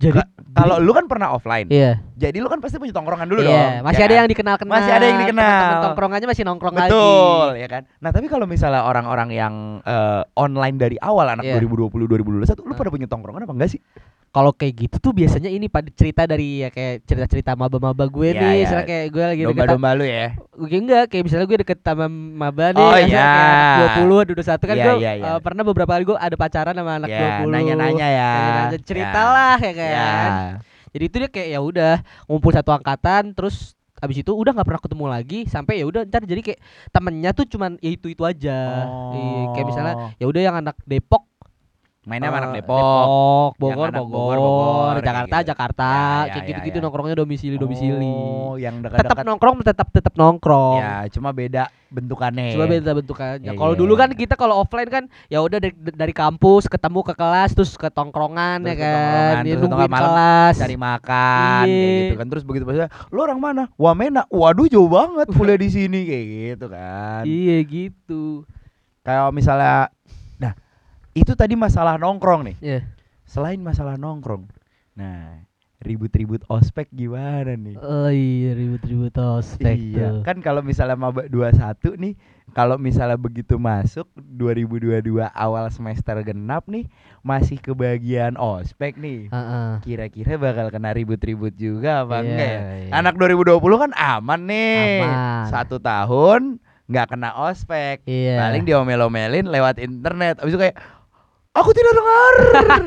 Jadi 0.00 0.16
Ka- 0.16 0.32
Kalau 0.50 0.80
lu 0.80 0.90
kan 0.90 1.04
pernah 1.04 1.30
offline, 1.30 1.68
Iya. 1.68 2.00
jadi 2.16 2.40
lu 2.40 2.48
kan 2.48 2.58
pasti 2.58 2.74
punya 2.74 2.90
tongkrongan 2.90 3.28
dulu 3.28 3.38
Iya, 3.38 3.52
dong. 3.76 3.86
masih 3.86 4.00
ya 4.00 4.02
ada 4.02 4.10
kan? 4.10 4.18
yang 4.18 4.28
dikenal-kenal. 4.32 4.72
Masih 4.74 4.90
ada 4.90 5.04
yang 5.04 5.18
dikenal. 5.20 5.70
Tongkrongannya 5.84 6.26
masih 6.26 6.42
nongkrong 6.42 6.74
lagi. 6.74 6.90
Betul, 6.90 7.48
ya 7.54 7.68
kan. 7.68 7.82
Nah, 8.00 8.10
tapi 8.10 8.26
kalau 8.26 8.46
misalnya 8.48 8.82
orang-orang 8.82 9.28
yang 9.30 9.54
eh, 9.80 10.22
online 10.34 10.74
dari 10.74 10.96
awal 10.98 11.28
anak 11.30 11.44
Iya. 11.44 11.60
2020 11.60 12.08
2021, 12.08 12.64
lu 12.64 12.74
pada 12.74 12.88
punya 12.88 13.06
tongkrongan 13.06 13.44
apa 13.44 13.52
enggak 13.52 13.70
sih? 13.70 13.80
Kalau 14.30 14.54
kayak 14.54 14.74
gitu 14.78 14.96
tuh 14.96 15.10
biasanya 15.10 15.50
ini 15.50 15.66
pada 15.66 15.90
cerita 15.90 16.22
dari 16.22 16.62
ya 16.62 16.70
kayak 16.70 17.02
cerita-cerita 17.02 17.58
maba-maba 17.58 18.06
gue 18.06 18.30
Iya, 18.30 18.38
nih, 18.38 18.46
iya. 18.46 18.62
misalnya 18.62 18.86
kayak 18.86 19.06
gue 19.10 19.24
lagi 19.26 19.42
deket 19.42 19.50
Domba-domba 19.50 19.90
lu 19.92 20.04
ya. 20.06 20.26
Gue 20.54 20.78
enggak, 20.78 21.04
kayak 21.10 21.24
misalnya 21.26 21.46
gue 21.46 21.58
deket 21.60 21.78
sama 21.80 22.06
maba 22.06 22.66
nih, 22.70 22.78
Oh, 22.78 22.94
iya. 22.94 23.26
kayak 23.26 23.90
20, 24.06 24.30
21 24.30 24.38
kan 24.62 24.76
Iya, 24.78 24.84
gue 24.86 24.94
iya, 24.96 25.12
iya. 25.18 25.24
eh, 25.26 25.38
pernah 25.42 25.62
beberapa 25.66 25.90
kali 25.90 26.04
gue 26.06 26.14
ada 26.14 26.36
pacaran 26.38 26.72
sama 26.72 26.92
anak 26.96 27.10
Ya, 27.10 27.42
20. 27.42 27.50
nanya-nanya 27.50 28.06
ya. 28.08 28.30
Nanya-nanya, 28.32 28.78
cerita 28.80 29.18
Ya. 29.18 29.26
lah 29.28 29.56
ya 29.58 29.72
kan. 29.74 29.90
Ya. 29.90 30.10
Jadi 30.90 31.04
itu 31.04 31.16
dia 31.18 31.28
kayak 31.28 31.48
ya 31.48 31.60
udah 31.60 31.94
ngumpul 32.24 32.50
satu 32.50 32.70
angkatan 32.70 33.22
terus 33.30 33.74
abis 33.98 34.16
itu 34.16 34.32
udah 34.32 34.50
nggak 34.50 34.64
pernah 34.64 34.80
ketemu 34.80 35.04
lagi 35.06 35.40
sampai 35.44 35.74
ya 35.76 35.84
udah 35.84 36.02
ntar 36.02 36.24
jadi 36.24 36.40
kayak 36.40 36.60
temennya 36.88 37.30
tuh 37.30 37.44
cuman 37.44 37.76
ya 37.78 37.90
itu 37.90 38.08
itu 38.08 38.22
aja 38.24 38.88
Iya, 39.12 39.42
kayak 39.52 39.66
misalnya 39.66 39.94
Oh. 39.94 40.08
ya 40.16 40.24
udah 40.24 40.40
yang 40.40 40.56
anak 40.56 40.80
Depok 40.82 41.28
mainnya 42.10 42.28
sama 42.28 42.38
anak 42.40 42.50
eh, 42.50 42.56
Depok. 42.58 43.50
Bogor, 43.54 43.86
anak 43.86 44.02
Bogor, 44.02 44.10
Bogor, 44.10 44.36
Bogor, 44.36 44.94
Jakarta, 45.00 45.36
gitu. 45.38 45.48
Jakarta, 45.48 45.86
Ya, 45.86 46.02
ya, 46.02 46.26
kayak 46.26 46.34
ya, 46.36 46.48
gitu-gitu 46.50 46.76
ya. 46.76 46.82
nongkrongnya 46.82 47.16
domisili 47.16 47.54
domisili. 47.54 48.10
Oh, 48.10 48.58
yang 48.58 48.82
tetap 48.82 48.98
dekat-dekat. 48.98 49.24
nongkrong 49.24 49.54
tetap 49.62 49.88
tetap 49.88 50.14
nongkrong. 50.14 50.76
Ya, 50.76 51.06
cuma 51.08 51.30
beda 51.30 51.62
bentukannya. 51.86 52.50
Cuma 52.50 52.64
ya. 52.64 52.70
beda 52.72 52.90
bentukannya. 52.92 53.46
Iya, 53.46 53.54
Kalau 53.54 53.72
iya, 53.72 53.80
dulu 53.80 53.92
iya. 53.92 54.00
kan 54.00 54.10
kita 54.12 54.34
kalau 54.34 54.54
offline 54.58 54.86
kan 54.86 55.04
ya 55.26 55.38
udah 55.38 55.58
dari, 55.58 55.70
dari 55.74 56.10
kampus 56.12 56.66
ketemu 56.66 57.00
ke 57.02 57.14
kelas 57.14 57.50
terus 57.52 57.72
ke 57.72 57.86
tongkrongan 57.88 58.58
Terus 58.60 58.70
ya 58.70 58.76
kan. 58.76 58.90
tongkrongan, 58.90 59.34
Dia 59.40 59.52
terus 59.52 59.62
nungguin 59.64 59.90
malam 59.90 60.10
kelas. 60.10 60.54
cari 60.56 60.76
makan 60.76 61.62
kayak 61.62 61.68
Iya. 61.70 62.00
gitu 62.00 62.14
kan 62.16 62.26
terus 62.28 62.44
begitu 62.44 62.64
pas 62.64 62.74
lu 63.06 63.18
orang 63.18 63.38
mana 63.38 63.62
Wamena 63.76 64.22
waduh 64.28 64.66
jauh 64.66 64.86
banget 64.86 65.26
kuliah 65.36 65.56
di 65.56 65.68
sini 65.68 66.00
kayak 66.04 66.26
gitu 66.26 66.66
kan 66.66 67.22
Iya 67.22 67.56
gitu. 67.62 68.24
kayak 69.00 69.30
misalnya 69.30 69.90
itu 71.12 71.32
tadi 71.32 71.54
masalah 71.54 71.96
nongkrong 71.96 72.42
nih 72.44 72.56
Iya. 72.60 72.80
selain 73.24 73.58
masalah 73.58 73.94
nongkrong 73.94 74.46
nah 74.92 75.42
ribut-ribut 75.80 76.44
ospek 76.46 76.92
gimana 76.92 77.56
nih 77.56 77.72
Oh 77.74 78.08
iya 78.08 78.52
ribut-ribut 78.52 79.16
ospek 79.16 79.80
iya 79.80 80.12
tuh. 80.12 80.20
kan 80.20 80.36
kalau 80.38 80.60
misalnya 80.60 80.92
maba 80.92 81.24
21 81.24 81.56
nih 81.96 82.14
kalau 82.50 82.76
misalnya 82.76 83.16
begitu 83.16 83.56
masuk 83.56 84.04
2022 84.12 85.00
awal 85.24 85.64
semester 85.68 86.20
genap 86.20 86.68
nih 86.68 86.84
masih 87.20 87.56
kebagian 87.56 88.36
ospek 88.36 88.94
nih 88.94 89.32
Heeh. 89.32 89.70
kira-kira 89.80 90.36
bakal 90.36 90.68
kena 90.68 90.92
ribut-ribut 90.92 91.54
juga 91.54 92.04
apa 92.04 92.18
Iya, 92.18 92.28
enggak 92.28 92.50
ya? 92.50 92.60
iya. 92.76 92.90
Anak 92.92 93.14
2020 93.16 93.56
kan 93.80 93.90
aman 93.94 94.40
nih. 94.44 95.00
Aman. 95.00 95.44
Satu 95.48 95.80
tahun 95.80 96.60
nggak 96.86 97.06
kena 97.08 97.30
ospek. 97.40 98.02
Iya. 98.02 98.36
Paling 98.36 98.62
diomel-omelin 98.64 99.46
lewat 99.46 99.78
internet. 99.78 100.36
Abis 100.36 100.52
itu 100.52 100.60
kayak 100.60 100.76
aku 101.54 101.70
tidak 101.74 101.92
dengar 101.94 102.34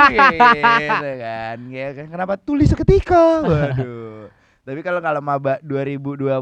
gitu 0.15 1.11
kan. 1.19 1.57
Ya 1.69 1.87
kan 1.95 2.05
kenapa 2.09 2.33
tulis 2.39 2.71
seketika? 2.71 3.43
Waduh. 3.43 4.31
Tapi 4.63 4.79
kalau 4.79 5.03
kalau 5.03 5.19
maba 5.19 5.59
2021 5.59 6.39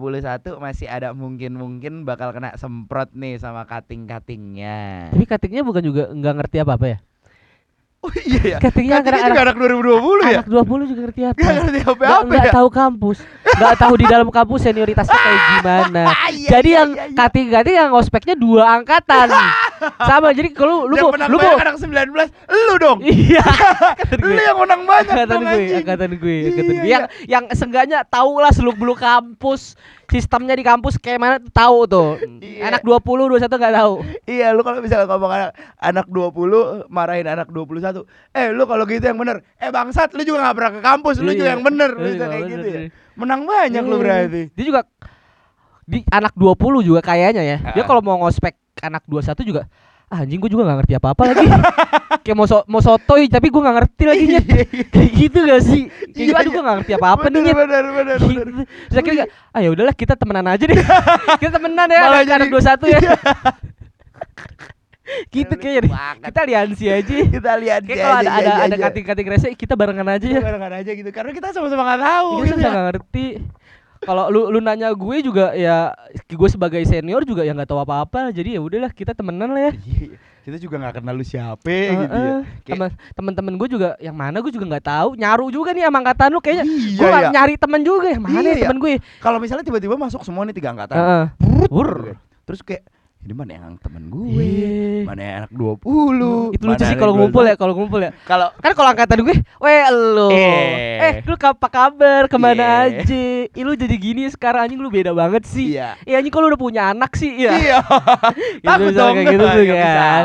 masih 0.61 0.85
ada 0.85 1.09
mungkin-mungkin 1.09 2.05
bakal 2.05 2.29
kena 2.29 2.53
semprot 2.53 3.09
nih 3.17 3.41
sama 3.41 3.65
kating-katingnya. 3.65 5.09
Tapi 5.09 5.25
katingnya 5.25 5.65
bukan 5.65 5.81
juga 5.81 6.13
nggak 6.13 6.33
ngerti 6.37 6.57
apa-apa 6.61 6.85
ya? 6.85 6.97
Oh 8.01 8.09
iya 8.25 8.41
ya. 8.41 8.57
Katingnya 8.57 9.05
Katingnya 9.05 9.29
juga 9.29 9.41
anak 9.45 9.57
2020 9.61 10.25
ya? 10.25 10.41
Anak 10.41 10.49
20 10.49 10.89
juga 10.89 11.01
ngerti 11.05 11.21
apa? 11.21 11.37
Gak 11.37 11.53
ngerti 11.53 11.79
Nggak, 11.81 11.93
apa-apa 11.97 12.25
nggak 12.25 12.45
ya? 12.45 12.53
tahu 12.53 12.67
kampus, 12.73 13.17
nggak 13.45 13.75
tahu 13.77 13.93
di 13.93 14.05
dalam 14.09 14.27
kampus 14.33 14.59
senioritasnya 14.65 15.17
kayak 15.21 15.41
gimana. 15.53 16.03
Iya, 16.33 16.49
jadi 16.49 16.69
iya, 16.69 16.77
yang 16.81 16.89
iya, 16.93 17.05
iya. 17.05 17.17
kating-kating 17.17 17.75
yang 17.77 17.91
ospeknya 17.93 18.35
dua 18.37 18.63
angkatan, 18.81 19.29
sama. 19.99 20.29
Jadi 20.31 20.49
kalau 20.51 20.85
lu 20.85 20.95
yang 20.95 21.09
menang 21.09 21.29
lu 21.29 21.37
banyak 21.37 21.59
anak 21.59 21.75
19 21.77 22.13
lu 22.51 22.73
dong 22.77 22.99
iya, 23.01 23.41
angkatan 23.51 24.17
lu 24.21 24.41
yang 24.41 24.57
menang 24.57 24.81
banyak 24.83 25.09
angkatan 25.09 25.27
dong 25.27 25.43
gue, 25.43 25.65
angkatan 25.75 26.09
gue, 26.15 26.37
angkatan 26.47 26.71
Iya, 26.71 26.79
gue. 26.79 26.87
Yang 26.87 27.03
yang 27.25 27.43
seenggaknya 27.51 27.99
tahu 28.03 28.31
lah 28.37 28.51
seluk 28.51 28.75
beluk 28.75 28.97
kampus, 28.97 29.75
sistemnya 30.07 30.53
di 30.53 30.61
kampus 30.61 30.95
kayak 30.95 31.17
mana 31.17 31.35
tahu 31.51 31.85
tuh. 31.85 32.09
Iya. 32.39 32.69
Anak 32.69 32.81
20, 32.81 33.01
21 33.01 33.49
nggak 33.51 33.75
tahu. 33.75 33.93
iya 34.25 34.47
lu 34.51 34.61
kalau 34.61 34.79
misalnya 34.79 35.07
ngomong 35.07 35.31
anak 35.31 35.51
anak 35.77 36.05
20 36.07 36.87
marahin 36.87 37.25
anak 37.25 37.47
21 37.47 38.05
eh 38.31 38.47
lu 38.49 38.63
kalau 38.63 38.83
gitu 38.85 39.01
yang 39.01 39.17
bener 39.17 39.41
eh 39.57 39.69
bangsat 39.69 40.13
lu 40.13 40.21
juga 40.21 40.45
gak 40.45 40.55
pernah 40.55 40.71
ke 40.71 40.81
kampus 40.81 41.15
lu 41.19 41.31
juga 41.31 41.43
Iya. 41.43 41.51
yang 41.51 41.63
bener 41.63 41.91
Lu 41.91 42.07
juga 42.07 42.25
kayak 42.27 42.41
bener, 42.41 42.51
gitu 42.53 42.67
ya 42.67 42.79
iya. 42.79 42.89
menang 43.13 43.41
banyak 43.43 43.83
lu 43.83 43.95
Iya. 43.95 44.01
berarti 44.01 44.41
Dia 44.53 44.65
juga 44.65 44.81
di 45.83 45.99
anak 46.07 46.31
20 46.33 46.55
juga 46.81 47.01
kayaknya 47.01 47.43
ya. 47.43 47.57
Dia 47.73 47.83
Ah. 47.83 47.87
kalau 47.87 47.99
mau 47.99 48.15
ngospek 48.17 48.55
anak 48.81 49.01
21 49.05 49.45
juga 49.45 49.63
ah, 50.07 50.21
anjing 50.21 50.37
gue 50.37 50.49
juga 50.49 50.65
gak 50.65 50.83
ngerti 50.83 50.93
apa-apa 50.93 51.23
lagi. 51.25 51.47
kayak 52.23 52.35
mau 52.35 52.43
so, 52.43 52.67
mau 52.67 52.77
sotoy 52.77 53.25
tapi 53.25 53.47
gue 53.47 53.61
gak 53.61 53.75
ngerti 53.77 54.03
lagi 54.03 54.23
nyet. 54.27 54.45
kayak 54.91 55.09
gitu 55.15 55.39
gak 55.41 55.61
sih? 55.63 55.81
Kayak 55.87 56.11
Iya, 56.11 56.25
gitu, 56.27 56.35
aduh 56.35 56.43
iya. 56.43 56.51
gue 56.51 56.61
gak 56.61 56.75
ngerti 56.75 56.93
apa-apa 56.93 57.23
nih 57.23 57.31
bener 57.31 57.41
nyet. 57.41 57.55
bener 57.55 57.83
bener 57.87 58.17
bener 58.17 58.17
Gitu. 58.19 58.61
Terus 58.85 58.97
akhirnya 58.97 59.25
ah 59.49 59.59
ya 59.59 59.69
udahlah 59.71 59.95
kita 59.95 60.13
temenan 60.13 60.45
aja 60.45 60.63
deh. 60.63 60.75
kita 61.39 61.51
temenan 61.53 61.87
ya 61.87 61.99
Malah 62.01 62.11
anak, 62.17 62.27
anak 62.29 62.47
jadi- 62.51 62.59
Iya. 62.83 62.91
21 62.91 62.91
ya. 62.91 62.99
gitu 65.29 65.47
Lucu 65.49 65.61
kayaknya. 65.61 65.91
banget. 65.91 66.23
Kita 66.25 66.39
aliansi 66.41 66.85
aja. 66.89 67.15
kita 67.29 67.51
lihat 67.57 67.81
Kayak 67.81 67.99
kalau 67.99 68.17
ada 68.17 68.31
ada 68.31 68.51
ada 68.61 68.75
kating-kating 68.81 69.27
rese 69.27 69.47
kita 69.53 69.73
barengan 69.73 70.07
aja 70.09 70.23
ya. 70.25 70.39
barengan 70.39 70.73
aja 70.73 70.91
gitu 70.91 71.09
karena 71.09 71.31
kita 71.31 71.47
sama-sama 71.51 71.83
gak 71.85 71.99
tahu 72.01 72.29
Iya, 72.29 72.43
gitu 72.45 72.51
saya 72.53 72.61
ya. 72.61 72.69
nggak 72.69 72.85
ngerti. 72.89 73.25
Kalau 74.01 74.33
lu 74.33 74.49
lu 74.49 74.57
nanya 74.57 74.89
gue 74.97 75.17
juga 75.21 75.53
ya 75.53 75.93
gue 76.25 76.49
sebagai 76.49 76.81
senior 76.89 77.21
juga 77.21 77.45
ya 77.45 77.53
nggak 77.53 77.69
tahu 77.69 77.85
apa-apa. 77.85 78.33
Jadi 78.33 78.57
ya 78.57 78.61
udahlah 78.61 78.89
kita 78.89 79.13
temenan 79.13 79.53
lah 79.53 79.69
ya. 79.69 79.73
Iya, 79.77 80.17
kita 80.41 80.57
juga 80.57 80.81
gak 80.81 80.97
kenal 80.97 81.13
lu 81.13 81.21
siapa 81.21 81.69
gitu 81.69 82.17
ya. 82.17 82.41
Kayak- 82.65 82.97
teman-teman 83.13 83.53
gue 83.61 83.69
juga 83.69 83.93
yang 84.01 84.17
mana 84.17 84.41
gue 84.41 84.49
juga 84.49 84.65
nggak 84.65 84.85
tahu. 84.89 85.09
Nyaru 85.13 85.53
juga 85.53 85.69
nih 85.77 85.85
sama 85.85 85.97
angkatan 86.01 86.29
lu 86.33 86.41
kayaknya. 86.41 86.65
Iya, 86.65 86.97
gue 86.97 87.07
nggak 87.13 87.25
iya. 87.29 87.33
nyari 87.37 87.53
temen 87.61 87.81
juga 87.85 88.07
yang 88.09 88.23
mana 88.25 88.41
Iya, 88.41 88.49
ya 88.49 88.53
iya. 88.57 88.63
temen 88.65 88.79
gue. 88.81 88.93
kalau 89.21 89.37
misalnya 89.37 89.61
tiba-tiba 89.61 89.93
masuk 89.93 90.25
semua 90.25 90.49
nih 90.49 90.55
tiga 90.57 90.73
angkatan. 90.73 90.97
Brut, 91.69 91.69
gitu 91.69 91.85
kan. 92.09 92.17
terus 92.49 92.61
kayak 92.65 92.83
ini 93.21 93.33
mana 93.37 93.51
yang 93.53 93.77
temen 93.77 94.09
gue 94.09 94.41
Iya. 94.41 95.05
mana 95.05 95.21
yang 95.21 95.35
anak 95.45 95.51
20 95.53 96.57
Itu 96.57 96.63
lucu 96.65 96.83
sih 96.83 96.97
kalau 96.97 97.13
ngumpul 97.13 97.43
ya, 97.45 97.53
kalau 97.53 97.73
ngumpul 97.77 98.01
ya. 98.01 98.11
kalau 98.25 98.49
Kan 98.57 98.73
kalau 98.73 98.89
angkatan 98.89 99.21
gue, 99.21 99.37
weh 99.61 99.81
lu. 99.93 100.29
Eh. 100.33 100.97
Eh, 100.97 101.13
lu 101.21 101.37
apa 101.37 101.67
kabar? 101.69 102.25
Ke 102.25 102.37
mana 102.37 102.89
Iya. 102.89 103.05
aja? 103.05 103.23
Ih, 103.45 103.61
lu 103.61 103.77
jadi 103.77 103.93
gini 103.93 104.25
sekarang 104.25 104.65
anjing 104.65 104.81
lu 104.81 104.89
beda 104.89 105.13
banget 105.13 105.45
sih. 105.45 105.77
iya 105.77 105.93
Iya 106.01 106.17
anjing 106.17 106.33
kalau 106.33 106.49
udah 106.49 106.57
punya 106.57 106.89
anak 106.89 107.13
sih, 107.13 107.29
iya. 107.29 107.51
iya 107.53 107.77
Gitu, 108.61 108.65
takut 108.65 108.91
dong 108.91 109.13
kayak 109.13 109.27
gitu 109.29 109.45
tuh 109.45 109.63
kan. 109.69 110.23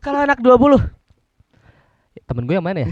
Kalau 0.00 0.18
anak 0.24 0.38
20 0.40 0.99
Temen 2.30 2.46
gue 2.46 2.54
yang 2.54 2.62
mana 2.62 2.86
ya? 2.86 2.88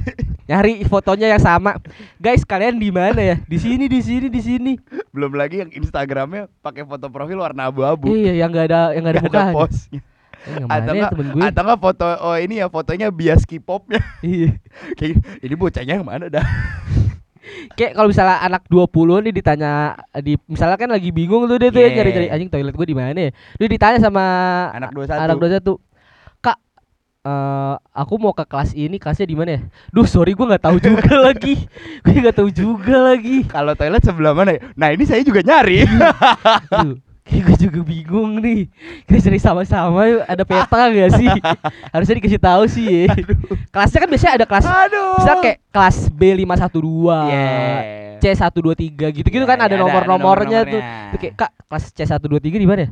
Nyari 0.49 0.83
fotonya 0.83 1.31
yang 1.31 1.39
sama. 1.39 1.79
Guys, 2.19 2.43
kalian 2.43 2.75
di 2.75 2.91
mana 2.91 3.15
ya? 3.17 3.37
Di 3.39 3.55
sini, 3.55 3.87
di 3.87 4.03
sini, 4.03 4.27
di 4.27 4.41
sini. 4.43 4.73
belum 5.09 5.31
lagi 5.33 5.63
yang 5.63 5.71
Instagramnya 5.71 6.51
pakai 6.59 6.83
foto 6.83 7.07
profil 7.07 7.39
warna 7.39 7.67
abu-abu 7.67 8.11
Iya, 8.11 8.35
yang 8.37 8.51
enggak 8.51 8.67
ada 8.67 8.81
yang 8.93 9.03
enggak 9.03 9.15
ada 9.15 9.23
Nggak 9.25 9.35
ada 9.41 9.55
postnya 9.55 10.01
Eh, 10.39 10.63
atau 10.65 10.93
ya 10.95 11.01
nggak 11.01 11.11
temen 11.11 11.27
gue? 11.29 11.41
atau 11.43 11.63
nggak 11.67 11.81
foto 11.83 12.07
oh 12.23 12.37
ini 12.39 12.55
ya 12.59 12.67
fotonya 12.67 13.09
bias 13.11 13.43
K-popnya 13.43 13.99
Iya. 14.23 14.55
kayak 15.01 15.15
ini 15.43 15.55
bocahnya 15.55 15.99
yang 15.99 16.07
mana 16.07 16.27
dah 16.29 16.47
Kayak 17.75 17.97
kalau 17.97 18.07
misalnya 18.07 18.39
anak 18.39 18.63
20 18.69 19.25
nih 19.25 19.33
ditanya 19.33 19.73
di 20.21 20.37
misalnya 20.45 20.77
kan 20.77 20.93
lagi 20.93 21.09
bingung 21.09 21.49
tuh 21.49 21.57
dia 21.57 21.73
tuh 21.73 21.81
ya 21.81 21.89
Yeah. 21.89 21.97
nyari-nyari 21.97 22.29
anjing 22.29 22.51
toilet 22.53 22.77
gue 22.77 22.87
di 22.87 22.93
mana 22.93 23.19
ya. 23.19 23.31
Dia 23.57 23.69
ditanya 23.69 23.99
sama 23.99 24.25
anak 24.71 24.93
21 24.93 25.17
anak 25.17 25.37
21 25.41 25.65
Kak 25.65 25.79
eh 27.19 27.75
aku 27.93 28.15
mau 28.17 28.31
ke 28.31 28.43
kelas 28.43 28.73
ini 28.73 28.97
kelasnya 28.97 29.25
di 29.25 29.35
mana 29.35 29.59
ya? 29.59 29.61
Duh 29.91 30.07
sorry 30.07 30.33
gue 30.33 30.45
nggak 30.45 30.65
tahu 30.65 30.79
juga 30.79 31.15
lagi, 31.27 31.67
gue 32.01 32.15
nggak 32.15 32.37
tahu 32.37 32.49
juga 32.49 32.95
lagi. 33.05 33.43
kalau 33.45 33.75
toilet 33.75 34.01
sebelah 34.01 34.33
mana 34.33 34.55
ya? 34.55 34.61
nah 34.73 34.89
ini 34.89 35.03
saya 35.03 35.21
juga 35.21 35.43
nyari 35.43 35.83
Aduh, 36.79 36.97
Kayak 37.29 37.45
gue 37.45 37.57
juga 37.69 37.81
bingung 37.85 38.41
nih. 38.41 38.73
Kita 39.05 39.21
cari 39.21 39.37
sama-sama. 39.37 40.25
Ada 40.25 40.49
peta 40.49 40.89
gak 40.89 41.13
sih? 41.13 41.29
Harusnya 41.93 42.17
dikasih 42.17 42.41
tahu 42.41 42.65
sih. 42.65 43.05
ya. 43.05 43.13
Kelasnya 43.69 43.99
kan 44.01 44.09
biasanya 44.09 44.33
ada 44.33 44.47
kelas 44.49 44.65
Aduh. 44.65 45.13
Misal 45.21 45.37
kayak 45.45 45.59
kelas 45.69 45.97
B512 46.09 46.89
Yeah. 47.29 48.17
C123 48.17 48.81
gitu-gitu 49.13 49.45
kan 49.45 49.61
Ya, 49.61 49.69
ada 49.69 49.77
ya, 49.77 49.81
nomor-nomornya 49.85 50.59
tuh. 50.65 50.81
nomor-nomornya. 50.81 51.13
Tuh 51.13 51.19
kayak 51.21 51.35
Kak, 51.37 51.51
kelas 51.69 51.85
C123 51.93 52.49
di 52.49 52.65
mana 52.65 52.81
ya? 52.81 52.91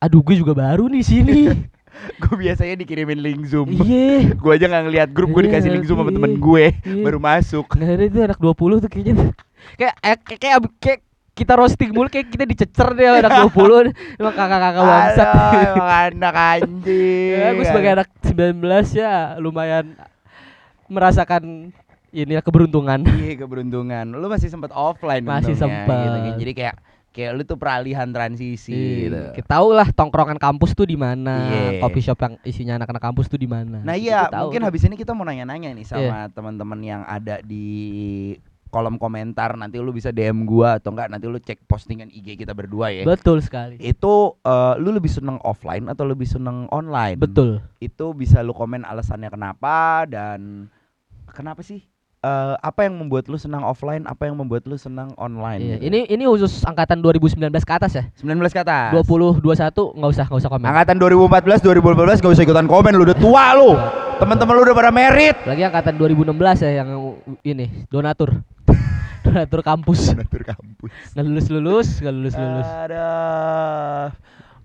Aduh, 0.00 0.24
gue 0.24 0.34
juga 0.34 0.56
baru 0.56 0.88
nih 0.88 1.04
sini. 1.04 1.40
gue 2.22 2.34
biasanya 2.36 2.74
dikirimin 2.76 3.18
link 3.18 3.42
Zoom. 3.46 3.68
Iya. 3.70 4.30
gue 4.42 4.52
aja 4.52 4.66
nggak 4.66 4.84
ngeliat 4.84 5.08
grup 5.10 5.30
gue 5.30 5.42
Iya, 5.42 5.48
dikasih 5.50 5.70
link 5.70 5.84
Zoom 5.84 5.98
sama 5.98 6.10
iya. 6.10 6.16
temen 6.16 6.32
gue 6.36 6.64
Iya. 6.82 7.02
baru 7.06 7.18
masuk. 7.18 7.66
Nggak 7.70 7.90
ada 7.90 8.04
itu 8.04 8.18
anak 8.22 8.38
20 8.38 8.82
tuh 8.82 8.90
kayaknya. 8.90 9.14
Kayak 9.74 9.94
kayak, 9.98 10.18
kayak, 10.38 10.58
kayak 10.78 11.00
kita 11.36 11.52
roasting 11.52 11.92
mulu 11.92 12.08
kayak 12.08 12.32
kita 12.32 12.44
dicecer 12.44 12.88
deh 12.92 13.20
anak 13.20 13.52
20 13.52 13.92
Emang 14.16 14.32
kakak-kakak 14.32 14.80
bangsat 14.80 15.28
emang 15.68 15.90
anak 16.08 16.34
anjing. 16.56 17.36
ya, 17.36 17.48
gue 17.52 17.64
sebagai 17.66 17.90
anak 17.92 18.08
19 18.24 18.56
ya 18.94 19.12
lumayan 19.36 20.00
merasakan 20.86 21.74
ini 22.08 22.32
ya, 22.32 22.40
keberuntungan 22.40 23.04
Iya 23.04 23.44
keberuntungan. 23.44 24.16
Lu 24.16 24.32
masih 24.32 24.48
sempat 24.48 24.72
offline 24.72 25.20
Masih 25.20 25.52
sempet. 25.52 25.84
gitu 25.84 26.16
kan. 26.16 26.34
Jadi 26.40 26.52
kayak 26.56 26.74
kayak 27.16 27.32
lu 27.32 27.42
tuh 27.42 27.56
peralihan 27.56 28.04
transisi 28.12 28.76
gitu. 29.08 29.16
Iya, 29.16 29.32
Kita 29.32 29.56
tahu 29.56 29.72
lah 29.72 29.88
tongkrongan 29.88 30.36
kampus 30.36 30.76
tuh 30.76 30.84
di 30.84 31.00
mana, 31.00 31.48
Iya. 31.48 31.80
coffee 31.80 32.04
shop 32.04 32.20
yang 32.20 32.34
isinya 32.44 32.76
anak-anak 32.76 33.00
kampus 33.00 33.32
tuh 33.32 33.40
di 33.40 33.48
mana. 33.48 33.80
Nah 33.80 33.96
iya, 33.96 34.28
mungkin 34.28 34.60
tuh. 34.60 34.68
habis 34.68 34.84
ini 34.84 34.94
kita 34.94 35.16
mau 35.16 35.24
nanya-nanya 35.24 35.72
nih 35.72 35.86
sama 35.88 36.28
Iya. 36.28 36.36
teman-teman 36.36 36.80
yang 36.84 37.02
ada 37.08 37.40
di 37.40 38.36
kolom 38.68 39.00
komentar. 39.00 39.56
Nanti 39.56 39.80
lu 39.80 39.88
bisa 39.88 40.12
DM 40.12 40.44
gua 40.44 40.76
atau 40.76 40.92
enggak 40.92 41.08
nanti 41.08 41.24
lu 41.24 41.40
cek 41.40 41.64
postingan 41.64 42.12
IG 42.12 42.36
kita 42.36 42.52
berdua 42.52 42.92
ya. 42.92 43.08
betul 43.08 43.40
sekali. 43.40 43.80
Itu 43.80 44.36
eh, 44.44 44.74
lu 44.76 44.92
lebih 44.92 45.08
seneng 45.08 45.40
offline 45.40 45.88
atau 45.88 46.04
lebih 46.04 46.28
seneng 46.28 46.68
online? 46.68 47.16
Betul. 47.16 47.64
Itu 47.80 48.12
bisa 48.12 48.44
lu 48.44 48.52
komen 48.52 48.84
alasannya 48.84 49.32
kenapa 49.32 50.04
dan 50.04 50.68
kenapa 51.32 51.64
sih? 51.64 51.80
Eh, 52.26 52.54
apa 52.58 52.90
yang 52.90 52.98
membuat 52.98 53.30
lu 53.30 53.38
senang 53.38 53.62
offline? 53.62 54.02
Apa 54.02 54.26
yang 54.26 54.34
membuat 54.34 54.66
lu 54.66 54.74
senang 54.74 55.14
online? 55.14 55.62
Iya, 55.62 55.76
gitu? 55.78 55.86
Ini 55.86 56.00
ini 56.10 56.22
khusus 56.26 56.66
angkatan 56.66 56.98
2019 56.98 57.38
ke 57.62 57.72
atas 57.76 57.92
ya. 57.94 58.04
19 58.18 58.50
ke 58.50 58.66
atas. 58.66 58.90
20 58.98 59.38
21 59.38 59.94
nggak 59.94 60.10
usah 60.10 60.26
nggak 60.26 60.40
usah 60.42 60.50
komen. 60.50 60.66
Angkatan 60.66 60.96
2014, 60.98 61.62
2015 61.62 62.24
gak 62.24 62.32
usah 62.34 62.42
ikutan 62.42 62.66
komen 62.66 62.92
lu 62.98 63.06
udah 63.06 63.18
tua 63.20 63.46
lu. 63.54 63.78
Teman-teman 64.18 64.52
lu 64.58 64.62
udah 64.66 64.74
pada 64.74 64.90
merit. 64.90 65.38
Lagi 65.46 65.62
angkatan 65.62 65.94
2016 65.94 66.66
ya 66.66 66.70
yang 66.82 66.88
ini 67.46 67.86
donatur. 67.94 68.42
donatur 69.26 69.60
kampus. 69.62 70.10
Donatur 70.10 70.42
kampus. 70.50 70.90
Nggak 71.14 71.24
lulus 71.30 71.46
lulus, 71.46 71.88
nggak 72.02 72.14
lulus 72.16 72.34
lulus. 72.34 72.68
Aduh. 72.90 74.06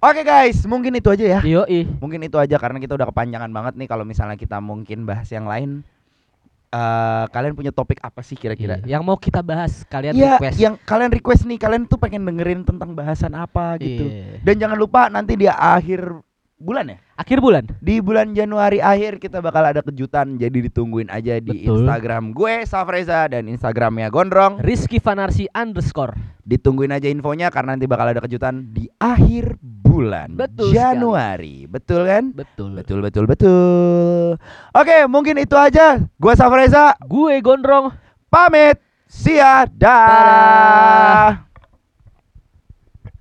Oke 0.01 0.25
guys, 0.25 0.57
mungkin 0.65 0.97
itu 0.97 1.13
aja 1.13 1.25
ya. 1.37 1.39
Yo 1.45 1.61
ih. 1.69 1.85
Mungkin 2.01 2.25
itu 2.25 2.41
aja 2.41 2.57
karena 2.57 2.81
kita 2.81 2.97
udah 2.97 3.05
kepanjangan 3.13 3.53
banget 3.53 3.77
nih 3.77 3.85
kalau 3.85 4.01
misalnya 4.01 4.33
kita 4.33 4.57
mungkin 4.57 5.05
bahas 5.05 5.29
yang 5.29 5.45
lain. 5.45 5.85
Eh 6.71 7.23
kalian 7.35 7.51
punya 7.51 7.75
topik 7.75 7.99
apa 7.99 8.23
sih 8.23 8.39
kira-kira? 8.39 8.79
Yang 8.87 9.03
mau 9.03 9.19
kita 9.19 9.43
bahas 9.43 9.83
kalian 9.91 10.15
Iya, 10.15 10.39
request. 10.39 10.55
yang 10.55 10.73
kalian 10.81 11.11
request 11.11 11.43
nih, 11.43 11.59
kalian 11.59 11.83
tuh 11.83 11.99
pengen 11.99 12.23
dengerin 12.23 12.63
tentang 12.63 12.95
bahasan 12.95 13.35
apa 13.35 13.75
gitu. 13.75 14.07
Iya. 14.07 14.39
Dan 14.39 14.55
jangan 14.55 14.77
lupa 14.79 15.11
nanti 15.11 15.35
di 15.35 15.51
akhir 15.51 16.15
bulan 16.61 16.93
ya. 16.93 16.97
Akhir 17.17 17.41
bulan. 17.41 17.65
Di 17.81 17.97
bulan 17.99 18.31
Januari 18.31 18.77
akhir 18.77 19.17
kita 19.17 19.41
bakal 19.41 19.65
ada 19.65 19.81
kejutan 19.81 20.37
jadi 20.37 20.69
ditungguin 20.69 21.09
aja 21.09 21.41
di 21.41 21.65
Betul. 21.65 21.83
Instagram 21.83 22.31
gue 22.31 22.63
Safreza 22.63 23.25
dan 23.27 23.49
Instagramnya 23.49 24.07
Gondrong. 24.13 24.61
Rizky 24.61 25.01
Fanarsi 25.01 25.49
underscore. 25.51 26.13
Ditungguin 26.45 26.93
aja 26.93 27.09
infonya 27.09 27.49
karena 27.49 27.77
nanti 27.77 27.85
bakal 27.85 28.09
ada 28.09 28.21
kejutan 28.21 28.73
di 28.73 28.89
akhir 28.97 29.57
bulan 29.61 30.33
Betul 30.37 30.71
Januari. 30.73 31.65
Betul 31.67 32.07
kan? 32.07 32.23
Betul. 32.33 32.77
Betul 32.77 32.99
betul 33.03 33.25
betul. 33.27 34.39
Oke, 34.73 34.97
mungkin 35.05 35.37
itu 35.41 35.53
aja. 35.59 35.99
Gua 36.17 36.33
Safreza 36.37 36.95
Gue 37.05 37.41
gondrong. 37.43 37.91
pamit. 38.31 38.79
See 39.11 39.35
ya. 39.35 39.67
Dah. 39.67 41.50